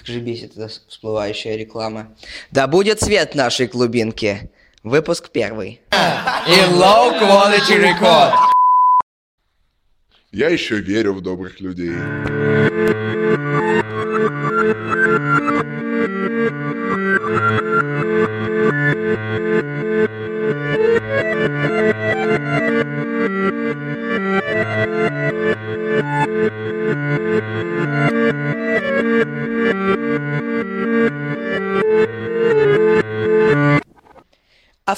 Как 0.00 0.06
же 0.06 0.20
бесит 0.20 0.56
эта 0.56 0.68
всплывающая 0.68 1.56
реклама. 1.56 2.16
Да 2.50 2.66
будет 2.66 3.02
свет 3.02 3.34
нашей 3.34 3.68
клубинки. 3.68 4.50
Выпуск 4.82 5.28
первый. 5.30 5.82
In 5.92 6.72
low 6.78 7.20
quality 7.20 7.78
record. 7.78 8.32
Я 10.32 10.48
еще 10.48 10.80
верю 10.80 11.12
в 11.12 11.20
добрых 11.20 11.60
людей. 11.60 11.96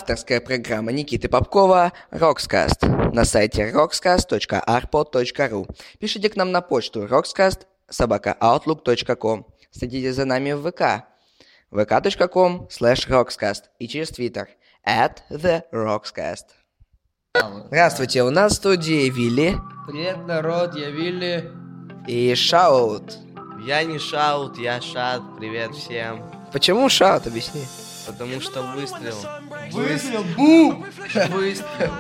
Авторская 0.03 0.41
программа 0.41 0.91
Никиты 0.91 1.29
Попкова 1.29 1.93
«Рокскаст» 2.11 2.83
на 2.83 3.25
сайте 3.25 3.71
roxcast.arpod.ru. 3.71 5.77
Пишите 6.01 6.29
к 6.29 6.35
нам 6.35 6.51
на 6.51 6.61
почту 6.61 7.07
собакаoutlook.com. 7.07 9.47
Следите 9.71 10.13
за 10.13 10.25
нами 10.25 10.55
в 10.55 10.69
ВК 10.69 11.05
vk.com 11.71 12.69
slash 12.69 13.09
roxcast 13.09 13.67
и 13.79 13.87
через 13.87 14.09
Твиттер 14.09 14.49
at 14.85 15.19
the 15.31 15.63
roxcast. 15.73 16.47
Здравствуйте, 17.69 18.25
у 18.25 18.31
нас 18.31 18.55
в 18.55 18.57
студии 18.57 19.09
Вилли 19.09 19.57
Привет, 19.87 20.27
народ, 20.27 20.75
я 20.75 20.91
Вилли. 20.91 21.49
и 22.09 22.35
Шаут. 22.35 23.19
Я 23.65 23.85
не 23.85 24.01
шаут, 24.01 24.59
я 24.59 24.81
шат. 24.81 25.23
Привет 25.39 25.77
всем. 25.77 26.25
Почему 26.53 26.89
Шаут, 26.89 27.29
объясни? 27.29 27.65
Потому 28.05 28.41
что 28.41 28.63
выстрел. 28.63 29.15
Выстрел, 29.73 30.25
бум! 30.37 30.87
Выстрел. 31.31 31.93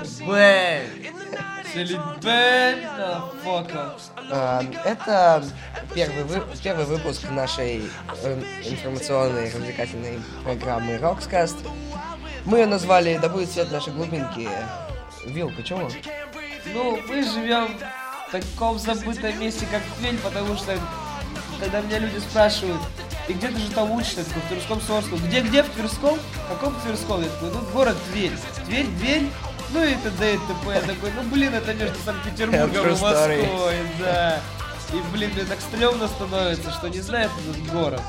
А, 4.30 4.62
Это 4.84 5.42
первый, 5.94 6.24
вы- 6.24 6.42
первый 6.62 6.84
выпуск 6.84 7.30
нашей 7.30 7.82
э, 8.24 8.42
информационной 8.64 9.46
развлекательной 9.46 10.20
программы 10.44 10.96
Roxcast. 10.96 11.56
Мы 12.44 12.58
ее 12.58 12.66
назвали 12.66 13.18
«Да 13.22 13.28
будет 13.28 13.50
свет 13.50 13.70
нашей 13.72 13.92
глубинки». 13.94 14.48
Вил, 15.24 15.50
почему? 15.56 15.88
Ну, 16.74 16.98
мы 17.08 17.22
живем 17.22 17.68
в 18.28 18.32
таком 18.32 18.78
забытом 18.78 19.38
месте, 19.40 19.66
как 19.70 19.80
Тверь, 19.98 20.18
потому 20.18 20.56
что, 20.56 20.76
когда 21.60 21.80
меня 21.80 22.00
люди 22.00 22.18
спрашивают, 22.18 22.80
и 23.28 23.32
где 23.32 23.48
ты 23.48 23.58
же 23.58 23.70
там 23.70 23.90
учишься? 23.92 24.20
Я 24.20 24.24
такой, 24.24 24.42
в 24.42 24.48
Тверском 24.48 24.80
Сорском. 24.80 25.18
Где, 25.18 25.40
где 25.42 25.62
в 25.62 25.68
Тверском? 25.70 26.18
В 26.18 26.48
каком 26.48 26.74
Тверском? 26.80 27.22
Я 27.22 27.28
такой, 27.28 27.50
ну, 27.50 27.60
город 27.72 27.96
Тверь. 28.12 28.32
Тверь, 28.66 28.86
Тверь, 28.98 29.28
ну 29.70 29.84
и 29.84 29.94
т.д. 29.94 30.34
и 30.34 30.38
т.п. 30.38 30.74
Я 30.74 30.80
такой, 30.80 31.12
ну, 31.12 31.22
блин, 31.22 31.54
это 31.54 31.72
между 31.74 31.96
Санкт-Петербургом 32.04 32.86
и. 32.86 32.90
Москвой, 32.90 33.76
да. 34.00 34.40
И, 34.92 35.00
блин, 35.12 35.30
мне 35.34 35.44
так 35.44 35.58
стрёмно 35.60 36.08
становится, 36.08 36.70
что 36.72 36.88
не 36.88 37.00
знает 37.00 37.30
этот 37.46 37.72
город. 37.72 38.02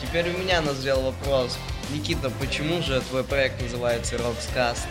Теперь 0.00 0.28
у 0.34 0.38
меня 0.38 0.60
назрел 0.60 1.00
вопрос. 1.02 1.58
Никита, 1.90 2.30
почему 2.30 2.82
же 2.82 3.00
твой 3.00 3.24
проект 3.24 3.60
называется 3.60 4.16
Roxcast? 4.16 4.86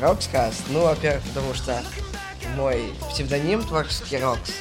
Roxcast? 0.00 0.62
Ну, 0.68 0.84
во-первых, 0.84 1.22
потому 1.24 1.54
что 1.54 1.82
мой 2.56 2.94
псевдоним 3.10 3.62
творческий 3.62 4.16
Рокс. 4.18 4.52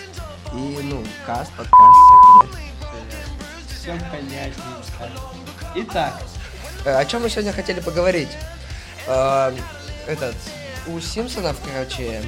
И, 0.54 0.80
ну, 0.84 1.04
каст, 1.26 1.52
подкаст. 1.54 2.58
Все 3.70 3.92
понятнее. 4.12 4.54
Итак, 5.76 6.22
Э, 6.86 6.98
О 6.98 7.06
чем 7.06 7.22
мы 7.22 7.30
сегодня 7.30 7.54
хотели 7.54 7.80
поговорить? 7.80 8.28
Э, 9.08 9.56
Этот, 10.06 10.36
у 10.88 11.00
Симпсонов, 11.00 11.56
короче, 11.66 12.22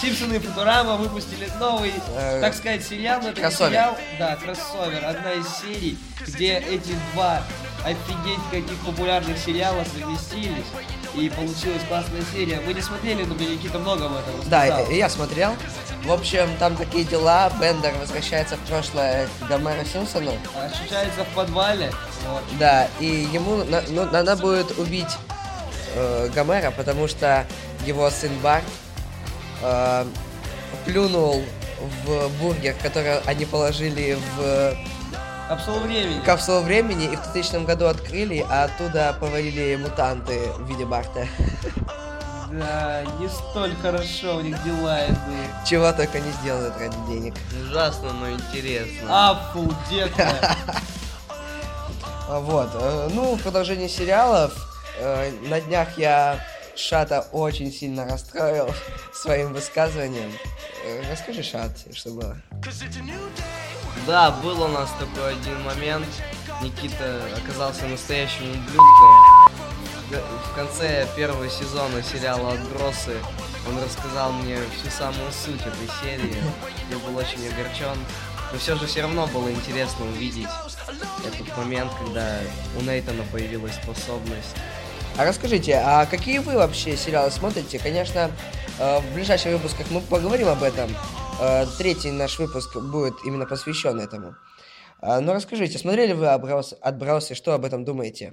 Симпсоны 0.00 0.34
и 0.34 0.38
Футурама 0.38 0.96
выпустили 0.96 1.46
новый, 1.60 1.92
Э, 2.16 2.40
так 2.40 2.54
сказать, 2.54 2.82
сериал, 2.84 3.20
но 3.22 3.28
это 3.28 3.40
кроссовер. 3.42 3.70
сериал, 3.70 3.98
да, 4.18 4.36
кроссовер, 4.36 5.04
одна 5.04 5.32
из 5.32 5.46
серий, 5.58 5.98
где 6.26 6.56
эти 6.58 6.94
два 7.12 7.42
офигеть 7.84 8.40
каких 8.50 8.78
популярных 8.84 9.36
сериала 9.38 9.84
совместились, 9.84 10.64
и 11.14 11.28
получилась 11.28 11.82
классная 11.86 12.22
серия. 12.32 12.60
Вы 12.60 12.72
не 12.74 12.80
смотрели, 12.82 13.24
но 13.24 13.34
Никита 13.34 13.78
много 13.78 14.06
об 14.06 14.12
этом 14.16 14.48
Да, 14.48 14.64
рассказал. 14.64 14.90
и 14.90 14.96
я 14.96 15.08
смотрел. 15.10 15.54
В 16.04 16.12
общем, 16.12 16.48
там 16.58 16.76
такие 16.76 17.04
дела. 17.04 17.50
Бендер 17.60 17.92
возвращается 18.00 18.56
в 18.56 18.60
прошлое 18.60 19.28
к 19.40 19.46
Гомеру 19.48 19.84
Симпсону. 19.84 20.32
Ощущается 20.56 21.24
в 21.24 21.34
подвале, 21.34 21.92
вот. 22.26 22.42
Да, 22.58 22.88
и 23.00 23.06
ему 23.32 23.64
на- 23.64 23.82
ну, 23.88 24.04
надо 24.10 24.36
будет 24.36 24.78
убить 24.78 25.10
э, 25.94 26.28
Гомера, 26.34 26.70
потому 26.70 27.08
что 27.08 27.44
его 27.84 28.08
сын 28.10 28.30
Барт 28.42 28.64
э, 29.62 30.06
плюнул 30.86 31.42
в 32.04 32.28
бургер, 32.40 32.74
который 32.82 33.18
они 33.20 33.44
положили 33.44 34.16
в 34.36 34.76
Капсула 35.48 35.78
времени. 35.80 36.20
капсулу 36.24 36.60
времени 36.60 37.04
и 37.06 37.16
в 37.16 37.22
2000 37.32 37.64
году 37.64 37.86
открыли, 37.86 38.44
а 38.50 38.64
оттуда 38.64 39.16
повалили 39.18 39.76
мутанты 39.76 40.38
в 40.58 40.68
виде 40.68 40.84
Барта. 40.86 41.26
Да, 42.50 43.02
не 43.20 43.28
столь 43.28 43.74
хорошо 43.82 44.36
у 44.36 44.40
них 44.40 44.62
дела 44.64 45.06
идут. 45.06 45.18
Чего 45.66 45.92
только 45.92 46.18
не 46.20 46.30
сделают 46.32 46.74
ради 46.78 46.96
денег. 47.08 47.34
Ужасно, 47.62 48.12
но 48.12 48.30
интересно. 48.30 49.30
Афу, 49.30 49.72
детка. 49.90 50.56
А, 52.28 52.38
Вот. 52.40 52.70
э, 52.74 53.08
Ну, 53.12 53.36
в 53.36 53.42
продолжении 53.42 53.88
сериалов. 53.88 54.52
э, 54.98 55.30
На 55.48 55.60
днях 55.60 55.98
я 55.98 56.38
Шата 56.76 57.26
очень 57.32 57.72
сильно 57.72 58.04
расстроил 58.06 58.72
своим 59.14 59.52
высказыванием. 59.52 60.32
Э, 60.86 61.02
Расскажи, 61.10 61.42
Шат, 61.42 61.72
что 61.92 62.10
было. 62.10 62.36
Да, 64.06 64.30
был 64.30 64.62
у 64.62 64.68
нас 64.68 64.88
такой 64.98 65.32
один 65.32 65.62
момент. 65.64 66.06
Никита 66.62 67.20
оказался 67.36 67.86
настоящим 67.86 68.50
ублюдком. 68.50 69.14
В 70.10 70.54
конце 70.54 71.06
первого 71.16 71.48
сезона 71.50 72.02
сериала 72.02 72.52
«Отбросы» 72.52 73.16
он 73.68 73.82
рассказал 73.82 74.32
мне 74.32 74.56
всю 74.78 74.90
самую 74.90 75.30
суть 75.32 75.60
этой 75.60 75.88
серии. 76.02 76.34
Я 76.90 76.98
был 76.98 77.16
очень 77.16 77.46
огорчен. 77.46 77.98
Но 78.50 78.58
все 78.58 78.76
же 78.76 78.86
все 78.86 79.02
равно 79.02 79.26
было 79.26 79.50
интересно 79.50 80.06
увидеть 80.06 80.48
этот 81.26 81.54
момент, 81.58 81.92
когда 82.02 82.38
у 82.78 82.80
Нейтана 82.80 83.22
появилась 83.30 83.74
способность. 83.74 84.56
А 85.18 85.26
расскажите, 85.26 85.74
а 85.84 86.06
какие 86.06 86.38
вы 86.38 86.54
вообще 86.54 86.96
сериалы 86.96 87.30
смотрите? 87.30 87.78
Конечно, 87.78 88.30
э, 88.78 89.00
в 89.00 89.14
ближайших 89.14 89.52
выпусках 89.52 89.90
мы 89.90 90.00
поговорим 90.00 90.48
об 90.48 90.62
этом. 90.62 90.90
Э, 91.40 91.66
Третий 91.76 92.10
наш 92.10 92.38
выпуск 92.38 92.74
будет 92.76 93.16
именно 93.26 93.44
посвящен 93.44 94.00
этому. 94.00 94.36
А, 95.00 95.20
Но 95.20 95.34
расскажите, 95.34 95.78
смотрели 95.78 96.14
вы 96.14 96.26
«Отброс- 96.26 96.76
«Отбросы», 96.80 97.34
что 97.34 97.52
об 97.52 97.64
этом 97.66 97.84
думаете? 97.84 98.32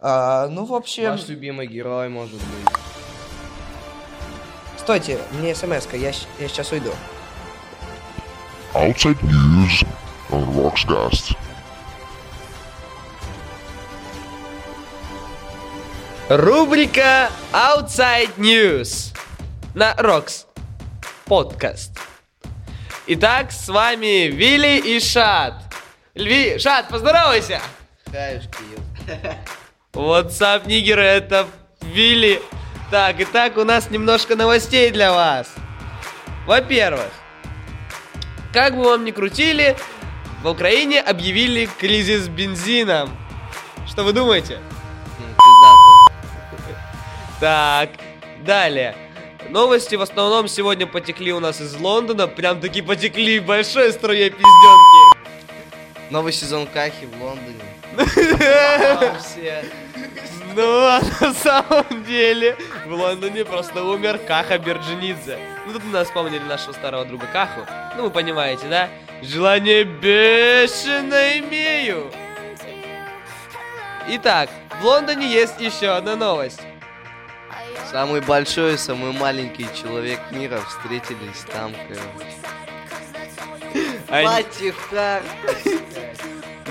А, 0.00 0.46
Ну, 0.48 0.64
в 0.64 0.74
общем... 0.74 1.10
Ваш 1.10 1.26
любимый 1.26 1.66
герой, 1.66 2.08
может 2.08 2.34
быть. 2.34 2.74
Стойте, 4.78 5.18
мне 5.32 5.54
смс 5.54 5.86
я, 5.92 6.12
я 6.38 6.48
сейчас 6.48 6.70
уйду. 6.70 6.92
Outside 8.74 9.18
News 9.22 9.86
on 10.30 10.46
Roxcast. 10.54 11.36
Рубрика 16.28 17.30
Outside 17.52 18.36
News 18.36 19.16
на 19.74 19.94
Рокс 19.96 20.46
Подкаст. 21.24 21.98
Итак, 23.08 23.50
с 23.50 23.68
вами 23.68 24.28
Вилли 24.28 24.78
и 24.78 25.00
Шат. 25.00 25.54
Льви, 26.14 26.58
Шат, 26.58 26.88
поздоровайся! 26.88 27.60
Хаюшки, 28.12 28.48
WhatsApp, 29.92 30.66
нигеры, 30.66 31.02
это 31.02 31.46
Вилли. 31.80 32.42
Так, 32.90 33.16
итак, 33.20 33.56
у 33.56 33.64
нас 33.64 33.90
немножко 33.90 34.36
новостей 34.36 34.90
для 34.90 35.12
вас. 35.12 35.52
Во-первых, 36.46 37.10
как 38.52 38.76
бы 38.76 38.84
вам 38.84 39.04
ни 39.04 39.10
крутили, 39.10 39.76
в 40.42 40.48
Украине 40.48 41.00
объявили 41.00 41.68
кризис 41.78 42.24
с 42.24 42.28
бензином. 42.28 43.10
Что 43.86 44.04
вы 44.04 44.12
думаете? 44.12 44.60
Так, 47.40 47.90
далее. 48.44 48.94
Новости 49.48 49.94
в 49.96 50.02
основном 50.02 50.48
сегодня 50.48 50.86
потекли 50.86 51.32
у 51.32 51.40
нас 51.40 51.60
из 51.60 51.74
Лондона. 51.76 52.26
Прям 52.26 52.60
таки 52.60 52.82
потекли 52.82 53.40
большой 53.40 53.92
струей 53.92 54.30
пизденки. 54.30 55.18
Новый 56.10 56.32
сезон 56.32 56.66
Кахи 56.66 57.06
в 57.06 57.22
Лондоне. 57.22 57.67
Ну, 60.54 60.62
а 60.86 61.00
на 61.20 61.34
самом 61.34 62.04
деле 62.04 62.56
в 62.86 62.92
Лондоне 62.92 63.44
просто 63.44 63.84
умер 63.84 64.18
Каха 64.26 64.58
Берджинидзе. 64.58 65.38
Ну, 65.66 65.72
тут 65.72 65.84
у 65.84 65.88
нас 65.88 66.06
вспомнили 66.08 66.42
нашего 66.42 66.72
старого 66.72 67.04
друга 67.04 67.26
Каху. 67.32 67.60
Ну, 67.96 68.04
вы 68.04 68.10
понимаете, 68.10 68.66
да? 68.68 68.88
Желание 69.22 69.84
бешено 69.84 71.38
имею. 71.38 72.10
Итак, 74.08 74.48
в 74.80 74.84
Лондоне 74.84 75.26
есть 75.30 75.60
еще 75.60 75.88
одна 75.90 76.16
новость. 76.16 76.60
Самый 77.90 78.20
большой 78.20 78.74
и 78.74 78.78
самый 78.78 79.12
маленький 79.12 79.66
человек 79.80 80.20
мира 80.30 80.60
встретились 80.68 81.44
там. 81.52 81.72
Они- 84.08 84.26
Патиха. 84.26 85.22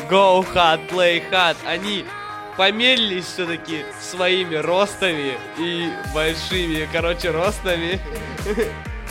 Go 0.09 0.45
hard, 0.53 0.87
play 0.89 1.21
hard. 1.29 1.57
Они 1.65 2.05
померились 2.55 3.25
все-таки 3.25 3.85
своими 4.01 4.55
ростами 4.55 5.37
и 5.57 5.91
большими, 6.13 6.87
короче, 6.91 7.31
ростами. 7.31 7.99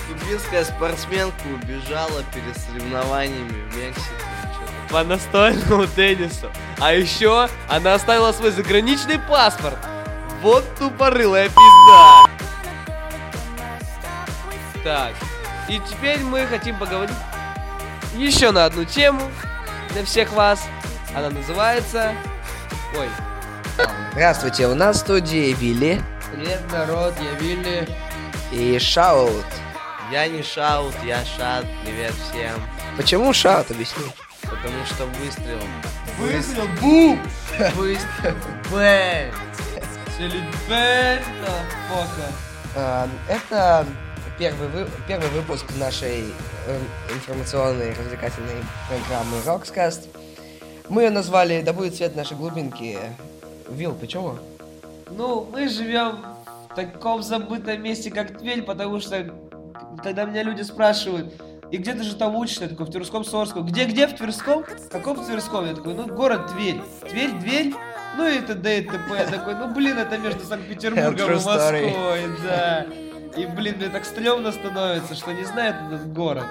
Кубинская 0.08 0.64
спортсменка 0.64 1.42
убежала 1.46 2.22
перед 2.32 2.56
соревнованиями 2.56 3.68
в 3.70 3.76
Мексике. 3.76 4.10
По 4.88 5.04
настольному 5.04 5.86
теннису. 5.86 6.50
А 6.78 6.94
еще 6.94 7.48
она 7.68 7.94
оставила 7.94 8.32
свой 8.32 8.50
заграничный 8.50 9.18
паспорт. 9.18 9.78
Вот 10.40 10.64
тупорылая 10.78 11.48
пизда. 11.48 12.30
Так, 14.84 15.12
и 15.68 15.80
теперь 15.80 16.20
мы 16.20 16.46
хотим 16.46 16.78
поговорить 16.78 17.16
еще 18.14 18.52
на 18.52 18.64
одну 18.64 18.84
тему 18.84 19.20
для 19.90 20.04
всех 20.04 20.32
вас. 20.32 20.68
Она 21.14 21.30
называется... 21.30 22.14
Ой, 22.98 23.08
Здравствуйте, 24.12 24.66
у 24.68 24.74
нас 24.74 24.96
в 24.96 25.00
студии 25.00 25.52
Вилли 25.52 26.00
Привет, 26.32 26.60
народ, 26.72 27.14
я 27.20 27.38
Вилли. 27.38 27.88
и 28.52 28.78
Шаут. 28.78 29.44
Я 30.10 30.28
не 30.28 30.42
шаут, 30.42 30.94
я 31.04 31.24
шат. 31.24 31.64
Привет 31.84 32.12
всем. 32.30 32.54
Почему 32.96 33.32
Шаут, 33.32 33.70
объясни? 33.70 34.04
Потому 34.42 34.84
что 34.86 35.04
выстрел. 35.20 35.58
Выстрел, 36.18 36.68
бум! 36.80 37.20
Выстрел, 37.74 38.34
бэм! 38.70 39.32
Селебента, 40.16 41.52
фока. 41.90 42.30
А, 42.76 43.08
Это 43.28 43.84
первый, 44.38 44.68
вы- 44.68 44.88
первый 45.08 45.28
выпуск 45.30 45.66
нашей 45.76 46.32
э, 46.66 46.80
информационной 47.12 47.92
развлекательной 47.94 48.64
программы 48.88 49.38
Roxcast. 49.44 50.06
Мы 50.88 51.02
ее 51.02 51.10
назвали 51.10 51.62
«Да 51.62 51.72
будет 51.72 51.96
свет 51.96 52.14
нашей 52.14 52.36
глубинки». 52.36 52.98
Вил, 53.68 53.94
почему? 53.94 54.34
Ну, 55.10 55.48
мы 55.50 55.68
живем 55.68 56.24
в 56.70 56.74
таком 56.74 57.22
забытом 57.22 57.82
месте, 57.82 58.10
как 58.10 58.38
Тверь, 58.38 58.62
потому 58.62 59.00
что, 59.00 59.34
когда 60.02 60.24
меня 60.24 60.44
люди 60.44 60.62
спрашивают, 60.62 61.34
и 61.70 61.78
где 61.78 61.94
ты 61.94 62.04
же 62.04 62.14
там 62.14 62.36
учишься? 62.36 62.64
Я 62.64 62.70
такой, 62.70 62.86
в 62.86 62.90
Тверском 62.90 63.24
Сорском. 63.24 63.66
Где, 63.66 63.86
где 63.86 64.06
в 64.06 64.14
Тверском? 64.14 64.62
В 64.62 64.88
каком 64.88 65.16
в 65.16 65.26
Тверском? 65.26 65.66
Я 65.66 65.74
такой, 65.74 65.94
ну, 65.94 66.06
город 66.06 66.52
Тверь. 66.52 66.80
Тверь, 67.08 67.32
Дверь, 67.32 67.74
ну 68.16 68.28
и 68.28 68.38
т.д. 68.38 68.78
и 68.78 68.82
т.п. 68.82 69.16
Я 69.18 69.26
такой, 69.26 69.54
ну, 69.56 69.74
блин, 69.74 69.98
это 69.98 70.16
между 70.18 70.44
Санкт-Петербургом 70.44 71.32
и. 71.32 71.34
Москвой, 71.34 72.20
да. 72.44 72.86
И, 73.36 73.46
блин, 73.46 73.76
мне 73.78 73.88
так 73.88 74.04
стрёмно 74.04 74.52
становится, 74.52 75.14
что 75.16 75.32
не 75.32 75.44
знает 75.44 75.74
этот 75.88 76.12
город. 76.12 76.44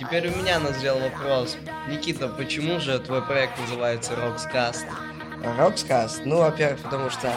Теперь 0.00 0.28
у 0.28 0.36
меня 0.38 0.58
назрел 0.58 0.98
вопрос. 0.98 1.58
Никита, 1.86 2.28
почему 2.28 2.80
же 2.80 2.98
твой 3.00 3.20
проект 3.20 3.58
называется 3.60 4.14
Roxcast? 4.14 4.86
Roxcast? 5.58 6.22
Ну, 6.24 6.38
во-первых, 6.38 6.80
потому 6.80 7.10
что 7.10 7.30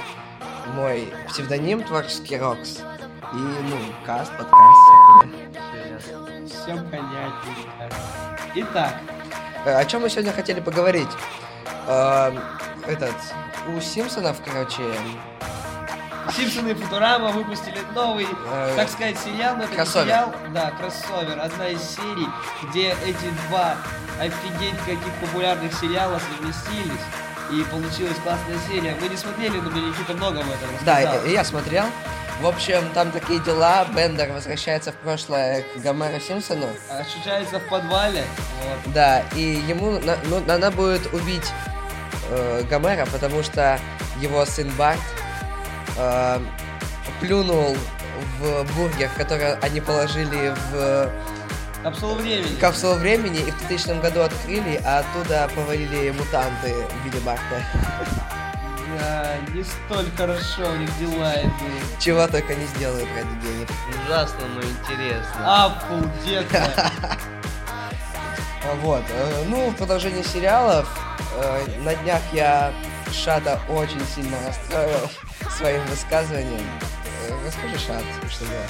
мой 0.67 1.11
псевдоним 1.27 1.83
творческий 1.83 2.37
Рокс. 2.37 2.77
И, 3.33 3.35
ну, 3.35 3.77
каст, 4.05 4.31
подкаст. 4.37 5.29
Все 6.47 6.75
понятненько. 6.89 7.89
Итак, 8.55 8.93
Э, 9.65 9.75
О 9.79 9.85
чем 9.85 10.01
мы 10.03 10.09
сегодня 10.09 10.31
хотели 10.31 10.61
поговорить? 10.61 11.09
Эм, 11.87 12.39
Этот, 12.87 13.15
у 13.67 13.79
Симпсонов, 13.81 14.37
короче, 14.45 14.83
Симпсоны 16.35 16.69
и 16.69 16.73
Футурама 16.73 17.29
выпустили 17.29 17.77
новый, 17.93 18.27
так 18.75 18.89
сказать, 18.89 19.17
сериал, 19.19 19.55
но 19.57 19.63
это 19.63 19.75
кроссовер. 19.75 20.05
сериал, 20.05 20.33
да, 20.53 20.71
кроссовер, 20.71 21.39
одна 21.39 21.69
из 21.69 21.81
серий, 21.81 22.27
где 22.69 22.91
эти 23.05 23.29
два 23.47 23.75
офигеть 24.19 24.77
каких 24.79 25.13
популярных 25.21 25.73
сериала 25.79 26.19
совместились, 26.19 27.01
и 27.51 27.63
получилась 27.69 28.17
классная 28.23 28.57
серия. 28.69 28.95
Мы 29.01 29.09
не 29.09 29.17
смотрели, 29.17 29.57
но 29.59 29.69
мне 29.69 29.81
Никита 29.81 30.13
много 30.13 30.39
об 30.39 30.47
этом 30.47 30.69
Да, 30.85 30.97
рассказал. 30.99 31.25
и 31.25 31.31
я 31.31 31.43
смотрел. 31.43 31.85
В 32.41 32.47
общем, 32.47 32.89
там 32.95 33.11
такие 33.11 33.39
дела. 33.41 33.85
Бендер 33.95 34.31
возвращается 34.31 34.91
в 34.91 34.95
прошлое 34.95 35.61
к 35.61 35.81
Гомеру 35.81 36.19
Симпсону. 36.19 36.67
Ощущается 36.89 37.59
в 37.59 37.69
подвале, 37.69 38.23
вот. 38.63 38.93
Да, 38.93 39.21
и 39.35 39.41
ему 39.67 39.99
ну, 40.29 40.39
надо 40.47 40.71
будет 40.71 41.13
убить 41.13 41.51
э, 42.31 42.63
Гомера, 42.69 43.05
потому 43.05 43.43
что 43.43 43.79
его 44.19 44.45
сын 44.45 44.67
Барт 44.77 44.99
э, 45.97 46.39
плюнул 47.19 47.75
в 48.39 48.63
бургер, 48.75 49.09
который 49.17 49.55
они 49.59 49.81
положили 49.81 50.53
в 50.71 51.11
Капсула 51.83 52.15
времени. 52.15 52.55
капсулу 52.59 52.93
времени 52.95 53.39
и 53.39 53.51
в 53.51 53.57
2000 53.67 54.01
году 54.01 54.21
открыли, 54.21 54.81
а 54.85 54.99
оттуда 54.99 55.49
повалили 55.53 56.11
мутанты 56.11 56.73
в 56.73 57.05
виде 57.05 57.19
Барта. 57.19 57.61
Да, 58.97 59.35
не 59.53 59.63
столь 59.63 60.09
хорошо 60.15 60.71
у 60.71 60.75
них 60.77 60.89
дела 60.97 61.33
идут. 61.41 61.99
Чего 61.99 62.25
только 62.27 62.55
не 62.55 62.65
сделают 62.67 63.09
ради 63.15 63.47
денег. 63.47 63.67
Ужасно, 64.05 64.45
но 64.55 64.61
интересно. 64.61 65.65
Обалденно. 65.65 66.73
А, 66.77 67.17
Вот, 68.81 69.03
э, 69.09 69.43
ну, 69.47 69.69
в 69.71 69.75
продолжении 69.75 70.23
сериалов, 70.23 70.87
э, 71.35 71.65
на 71.81 71.93
днях 71.95 72.21
я 72.31 72.71
Шада 73.11 73.59
очень 73.67 74.01
сильно 74.15 74.37
расстроил 74.47 75.09
своим 75.51 75.85
высказыванием. 75.87 76.65
Э, 77.27 77.33
Расскажи, 77.45 77.77
Шад, 77.79 78.03
что 78.31 78.45
было. 78.45 78.65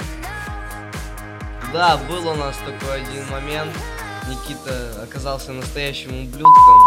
Да, 1.72 1.96
был 2.08 2.28
у 2.28 2.34
нас 2.34 2.56
такой 2.58 3.02
один 3.02 3.26
момент. 3.30 3.72
Никита 4.28 5.02
оказался 5.02 5.52
настоящим 5.52 6.22
ублюдком. 6.24 6.82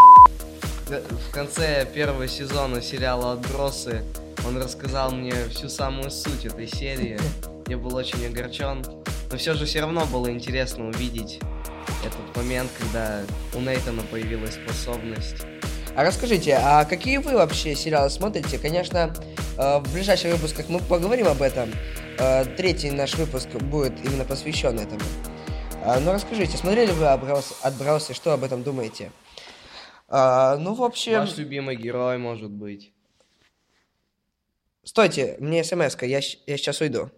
Г- 0.89 1.01
В 1.29 1.31
конце 1.31 1.85
первого 1.93 2.27
сезона 2.27 2.81
сериала 2.81 3.33
«Отбросы» 3.33 4.03
он 4.47 4.61
рассказал 4.61 5.11
мне 5.11 5.33
всю 5.49 5.67
самую 5.69 6.09
суть 6.09 6.45
этой 6.45 6.67
серии. 6.67 7.19
Я 7.67 7.77
был 7.77 7.93
очень 7.95 8.25
огорчен. 8.25 8.83
Но 9.29 9.37
все 9.37 9.53
же 9.55 9.65
все 9.65 9.81
равно 9.81 10.05
было 10.05 10.31
интересно 10.31 10.87
увидеть 10.87 11.39
этот 12.05 12.35
момент, 12.37 12.71
когда 12.79 13.21
у 13.53 13.59
Нейтана 13.59 14.03
появилась 14.03 14.53
способность. 14.55 15.35
А 15.95 16.03
расскажите, 16.05 16.55
а 16.63 16.85
какие 16.85 17.17
вы 17.17 17.33
вообще 17.33 17.75
сериалы 17.75 18.09
смотрите? 18.09 18.57
Конечно, 18.57 19.13
э, 19.19 19.36
в 19.57 19.91
ближайших 19.93 20.33
выпусках 20.33 20.69
мы 20.69 20.79
поговорим 20.79 21.27
об 21.27 21.41
этом. 21.41 21.69
Э, 22.19 22.45
Третий 22.45 22.91
наш 22.91 23.15
выпуск 23.15 23.49
будет 23.49 23.93
именно 24.05 24.23
посвящен 24.23 24.79
этому. 24.79 25.01
А, 25.83 25.99
Но 25.99 26.13
расскажите, 26.13 26.57
смотрели 26.57 26.91
вы 26.91 27.05
«Отброс- 27.05 27.55
«Отбросы», 27.61 28.13
что 28.13 28.33
об 28.33 28.43
этом 28.43 28.63
думаете? 28.63 29.11
А, 30.07 30.57
Ну, 30.57 30.73
в 30.73 30.83
общем... 30.83 31.19
Ваш 31.19 31.37
любимый 31.37 31.75
герой, 31.75 32.17
может 32.17 32.51
быть. 32.51 32.91
Стойте, 34.83 35.35
мне 35.39 35.63
смс 35.63 35.97
я, 36.01 36.19
я 36.19 36.57
сейчас 36.57 36.79
уйду. 36.81 37.09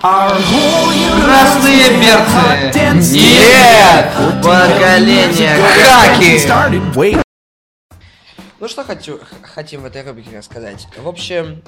Красные 0.00 1.90
берцы! 2.00 3.12
Нет! 3.12 4.08
Поколение 4.42 5.56
Хаки! 5.84 6.40
Ну 8.58 8.68
что 8.68 8.82
хочу, 8.84 9.20
хотим 9.42 9.82
в 9.82 9.84
этой 9.84 10.02
рубрике 10.02 10.38
рассказать? 10.38 10.88
В 10.96 11.06
общем, 11.06 11.62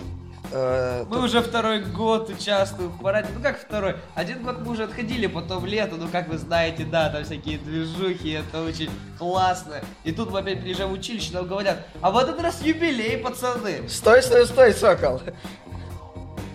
э, 0.51 1.05
Мы 1.11 1.23
уже 1.23 1.43
второй 1.43 1.81
год 1.81 2.31
участвуем 2.31 2.91
в 2.91 3.03
параде. 3.03 3.29
Ну 3.35 3.43
как 3.43 3.61
второй? 3.61 3.97
Один 4.15 4.43
год 4.43 4.61
мы 4.61 4.73
уже 4.73 4.85
отходили, 4.85 5.27
потом 5.27 5.67
лето, 5.67 5.97
ну 5.97 6.09
как 6.09 6.29
вы 6.29 6.39
знаете, 6.39 6.85
да, 6.85 7.11
там 7.11 7.25
всякие 7.25 7.59
движухи, 7.59 8.31
это 8.31 8.63
очень 8.63 8.91
классно. 9.19 9.83
И 10.05 10.13
тут 10.13 10.31
мы 10.31 10.39
опять 10.39 10.63
приезжаем 10.63 10.89
в 10.91 10.95
училище, 10.95 11.35
нам 11.35 11.47
говорят, 11.47 11.87
а 12.01 12.11
в 12.11 12.17
этот 12.17 12.41
раз 12.41 12.63
юбилей, 12.63 13.19
пацаны. 13.19 13.87
Стой, 13.91 14.23
стой, 14.23 14.47
стой, 14.47 14.73
сокол. 14.73 15.21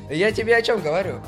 Я 0.10 0.32
тебе 0.32 0.56
о 0.56 0.62
чем 0.62 0.82
говорю? 0.82 1.22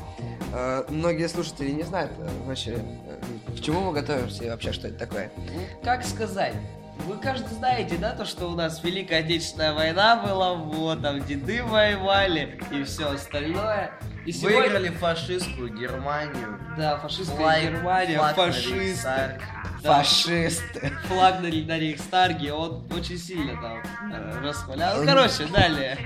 Э, 0.54 0.84
Многие 0.90 1.28
слушатели 1.30 1.72
не 1.72 1.84
знают 1.84 2.12
э, 2.18 2.28
вообще, 2.46 2.72
э, 2.78 3.56
к 3.58 3.62
чему 3.62 3.82
мы 3.82 3.94
готовимся 3.94 4.46
и 4.46 4.50
вообще, 4.50 4.72
что 4.74 4.88
это 4.88 4.98
такое. 5.00 5.32
Ну, 5.38 5.62
как 5.84 6.04
сказать? 6.04 6.54
Вы, 7.06 7.18
кажется, 7.18 7.54
знаете, 7.56 7.96
да, 7.98 8.12
то, 8.14 8.26
что 8.26 8.48
у 8.48 8.56
нас 8.56 8.84
Великая 8.84 9.20
Отечественная 9.20 9.74
война 9.74 10.18
была, 10.18 10.54
вот, 10.56 11.02
там 11.02 11.24
деды 11.24 11.64
воевали 11.64 12.60
и 12.72 12.84
все 12.84 13.12
остальное. 13.14 13.92
И 14.26 14.32
сегодня... 14.34 14.60
Выиграли 14.64 14.90
фашистскую 14.90 15.74
Германию. 15.78 16.60
Да, 16.78 16.98
фашистская 16.98 17.38
Флаг- 17.38 17.62
Германия, 17.62 18.18
флаг 18.18 18.36
фашисты. 18.36 19.40
Да, 19.82 19.94
Фашисты. 19.96 20.92
флаг 21.08 21.36
на, 21.40 21.48
на 21.48 21.80
Рейхстарге, 21.80 22.52
он 22.52 22.86
очень 22.92 23.18
сильно 23.18 23.54
там 23.62 23.78
э, 24.12 24.42
расхвалял. 24.44 25.00
Ну, 25.00 25.06
короче, 25.06 25.46
далее. 25.46 25.98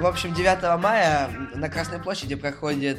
В 0.00 0.04
общем, 0.06 0.34
9 0.34 0.78
мая 0.82 1.30
на 1.54 1.70
Красной 1.70 1.98
площади 1.98 2.34
проходит 2.34 2.98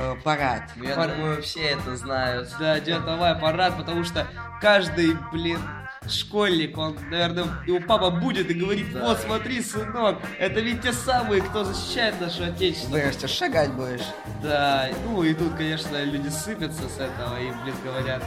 э, 0.00 0.14
парад. 0.24 0.62
Ну, 0.76 0.84
Я 0.84 0.94
Пар- 0.96 1.14
думаю, 1.14 1.42
все 1.42 1.60
это 1.70 1.96
знают. 1.96 2.48
Да, 2.58 2.80
9 2.80 3.18
мая 3.18 3.34
парад, 3.34 3.76
потому 3.76 4.04
что 4.04 4.26
каждый, 4.60 5.16
блин, 5.32 5.60
школьник, 6.08 6.76
он, 6.78 6.96
наверное, 7.10 7.44
его 7.66 7.78
папа 7.86 8.10
будет 8.10 8.50
и 8.50 8.54
говорит, 8.54 8.92
Да. 8.92 9.00
вот 9.00 9.18
смотри, 9.20 9.60
сынок, 9.62 10.18
это 10.38 10.60
ведь 10.60 10.82
те 10.82 10.92
самые, 10.92 11.42
кто 11.42 11.64
защищает 11.64 12.20
наше 12.20 12.44
отечество. 12.44 12.90
Вырастешь, 12.92 13.30
шагать 13.30 13.70
будешь. 13.72 14.00
Да, 14.42 14.88
ну 15.04 15.22
и 15.22 15.34
тут, 15.34 15.54
конечно, 15.56 16.02
люди 16.02 16.28
сыпятся 16.28 16.88
с 16.88 16.98
этого 16.98 17.38
и, 17.38 17.50
блин, 17.62 17.74
говорят, 17.84 18.22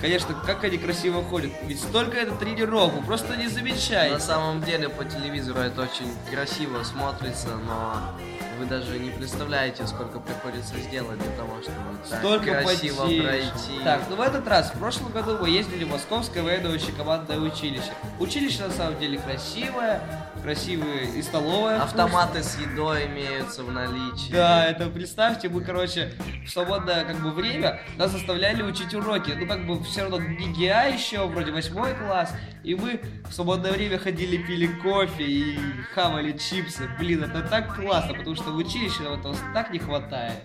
конечно, 0.00 0.34
как 0.46 0.64
они 0.64 0.78
красиво 0.78 1.22
ходят, 1.22 1.52
ведь 1.64 1.80
столько 1.80 2.16
это 2.16 2.32
тренировок, 2.36 3.04
просто 3.04 3.36
не 3.36 3.44
На 3.44 3.50
замечаете. 3.50 4.18
самом 4.20 4.62
деле 4.62 4.88
по 4.88 5.04
телевизору 5.04 5.60
это 5.60 5.82
очень 5.82 6.10
красиво 6.32 6.82
смотрится, 6.82 7.48
но 7.66 8.18
вы 8.58 8.66
даже 8.66 8.98
не 8.98 9.10
представляете, 9.10 9.86
сколько 9.86 10.18
приходится 10.18 10.76
сделать 10.78 11.18
для 11.18 11.30
того, 11.36 11.60
чтобы 11.62 11.76
так 12.08 12.18
Столько 12.18 12.62
красиво 12.62 13.02
потеть. 13.04 13.22
пройти. 13.22 13.84
Так, 13.84 14.02
ну 14.10 14.16
в 14.16 14.20
этот 14.20 14.46
раз, 14.48 14.70
в 14.74 14.78
прошлом 14.78 15.12
году 15.12 15.38
мы 15.40 15.48
ездили 15.48 15.84
в 15.84 15.90
Московское 15.90 16.42
военное 16.42 16.78
командное 16.96 17.38
училище. 17.38 17.92
Училище 18.18 18.64
на 18.64 18.70
самом 18.70 18.98
деле 18.98 19.18
красивое, 19.18 20.00
красивое 20.38 21.04
и 21.16 21.22
столовая. 21.22 21.82
Автоматы 21.82 22.42
с 22.42 22.58
едой 22.58 23.06
имеются 23.06 23.62
в 23.62 23.72
наличии. 23.72 24.32
Да, 24.32 24.64
это 24.64 24.88
представьте, 24.88 25.48
мы, 25.48 25.62
короче, 25.62 26.12
в 26.46 26.50
свободное 26.50 27.04
как 27.04 27.16
бы 27.16 27.30
время 27.30 27.80
нас 27.96 28.12
заставляли 28.12 28.62
учить 28.62 28.94
уроки. 28.94 29.32
Ну, 29.38 29.46
как 29.46 29.66
бы 29.66 29.82
все 29.84 30.02
равно 30.02 30.18
ГИА 30.18 30.88
еще, 30.88 31.26
вроде 31.26 31.52
восьмой 31.52 31.94
класс. 31.94 32.34
И 32.62 32.74
мы 32.74 33.00
в 33.28 33.32
свободное 33.32 33.72
время 33.72 33.98
ходили, 33.98 34.36
пили 34.36 34.66
кофе 34.66 35.24
и 35.24 35.58
хавали 35.94 36.32
чипсы. 36.32 36.88
Блин, 36.98 37.24
это 37.24 37.42
так 37.42 37.74
классно, 37.76 38.14
потому 38.14 38.36
что 38.36 38.50
в 38.50 38.56
училище 38.56 39.04
этого 39.04 39.36
так 39.54 39.70
не 39.70 39.78
хватает. 39.78 40.42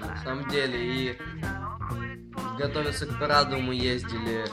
На 0.00 0.16
самом 0.22 0.48
деле, 0.48 0.78
и 0.78 1.18
готовиться 2.56 3.06
к 3.06 3.18
параду 3.18 3.58
мы 3.58 3.74
ездили 3.74 4.44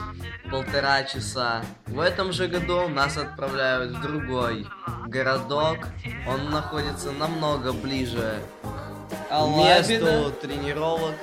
полтора 0.50 1.04
часа. 1.04 1.64
В 1.86 2.00
этом 2.00 2.32
же 2.32 2.48
году 2.48 2.88
нас 2.88 3.16
отправляют 3.16 3.92
в 3.92 4.02
другой 4.02 4.66
городок. 5.06 5.78
Он 6.26 6.50
находится 6.50 7.12
намного 7.12 7.72
ближе 7.72 8.40
к 8.62 9.32
Алабино. 9.32 9.64
месту 9.64 10.32
тренировок. 10.40 11.14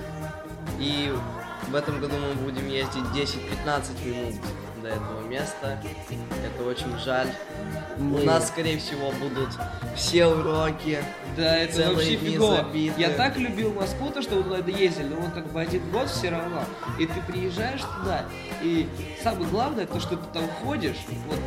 И 0.80 1.14
в 1.70 1.76
этом 1.76 2.00
году 2.00 2.16
мы 2.18 2.34
будем 2.44 2.68
ездить 2.68 3.04
10-15 3.14 4.06
минут 4.06 4.36
до 4.82 4.90
этого 4.90 5.22
места. 5.28 5.80
Это 6.46 6.64
очень 6.64 6.98
жаль. 7.00 7.28
У 7.98 8.18
нас, 8.26 8.48
скорее 8.48 8.78
всего, 8.78 9.12
будут 9.12 9.50
все 9.96 10.26
уроки. 10.28 11.00
Да, 11.38 11.58
это 11.58 11.74
Целые 11.74 11.96
вообще 11.96 12.18
фигово. 12.18 12.56
забиты. 12.58 13.02
Я 13.02 13.10
так 13.10 13.38
любил 13.38 13.74
Москву, 13.74 14.10
то, 14.10 14.22
что 14.22 14.36
мы 14.36 14.44
туда 14.44 14.58
ездили, 14.72 15.08
но 15.08 15.18
вот 15.18 15.34
как 15.34 15.52
бы 15.52 15.62
один 15.62 15.90
год 15.92 16.10
все 16.10 16.30
равно. 16.30 16.64
И 16.98 17.06
ты 17.06 17.22
приезжаешь 17.28 17.82
туда, 17.82 18.26
и 18.62 18.88
самое 19.24 19.48
главное, 19.50 19.86
то, 19.86 20.00
что 20.00 20.18
ты 20.18 20.26
там 20.34 20.44
ходишь, 20.64 20.98
вот, 21.28 21.40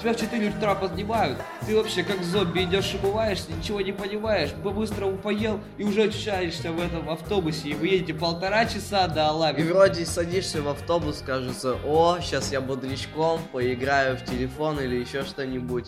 тебя 0.00 0.12
в 0.12 0.16
4 0.20 0.48
утра 0.48 0.74
поднимают, 0.74 1.38
ты 1.66 1.76
вообще 1.76 2.02
как 2.02 2.22
зомби 2.22 2.64
идешь 2.64 2.94
и 2.94 2.98
умываешься, 2.98 3.52
ничего 3.52 3.80
не 3.80 3.92
понимаешь, 3.92 4.50
по-быстрому 4.62 5.16
поел, 5.16 5.60
и 5.78 5.84
уже 5.84 6.04
очищаешься 6.04 6.72
в 6.72 6.80
этом 6.80 7.08
автобусе, 7.10 7.68
и 7.70 7.74
вы 7.74 7.88
едете 7.88 8.14
полтора 8.14 8.64
часа 8.66 9.08
до 9.08 9.20
И 9.20 9.24
Алаби. 9.24 9.62
вроде 9.62 10.06
садишься 10.06 10.62
в 10.62 10.68
автобус, 10.68 11.22
кажется, 11.26 11.76
о, 11.84 12.18
сейчас 12.20 12.52
я 12.52 12.60
бодрячком 12.60 13.40
поиграю 13.52 14.16
в 14.16 14.24
телефон 14.24 14.80
или 14.80 14.96
еще 14.96 15.24
что-нибудь. 15.24 15.86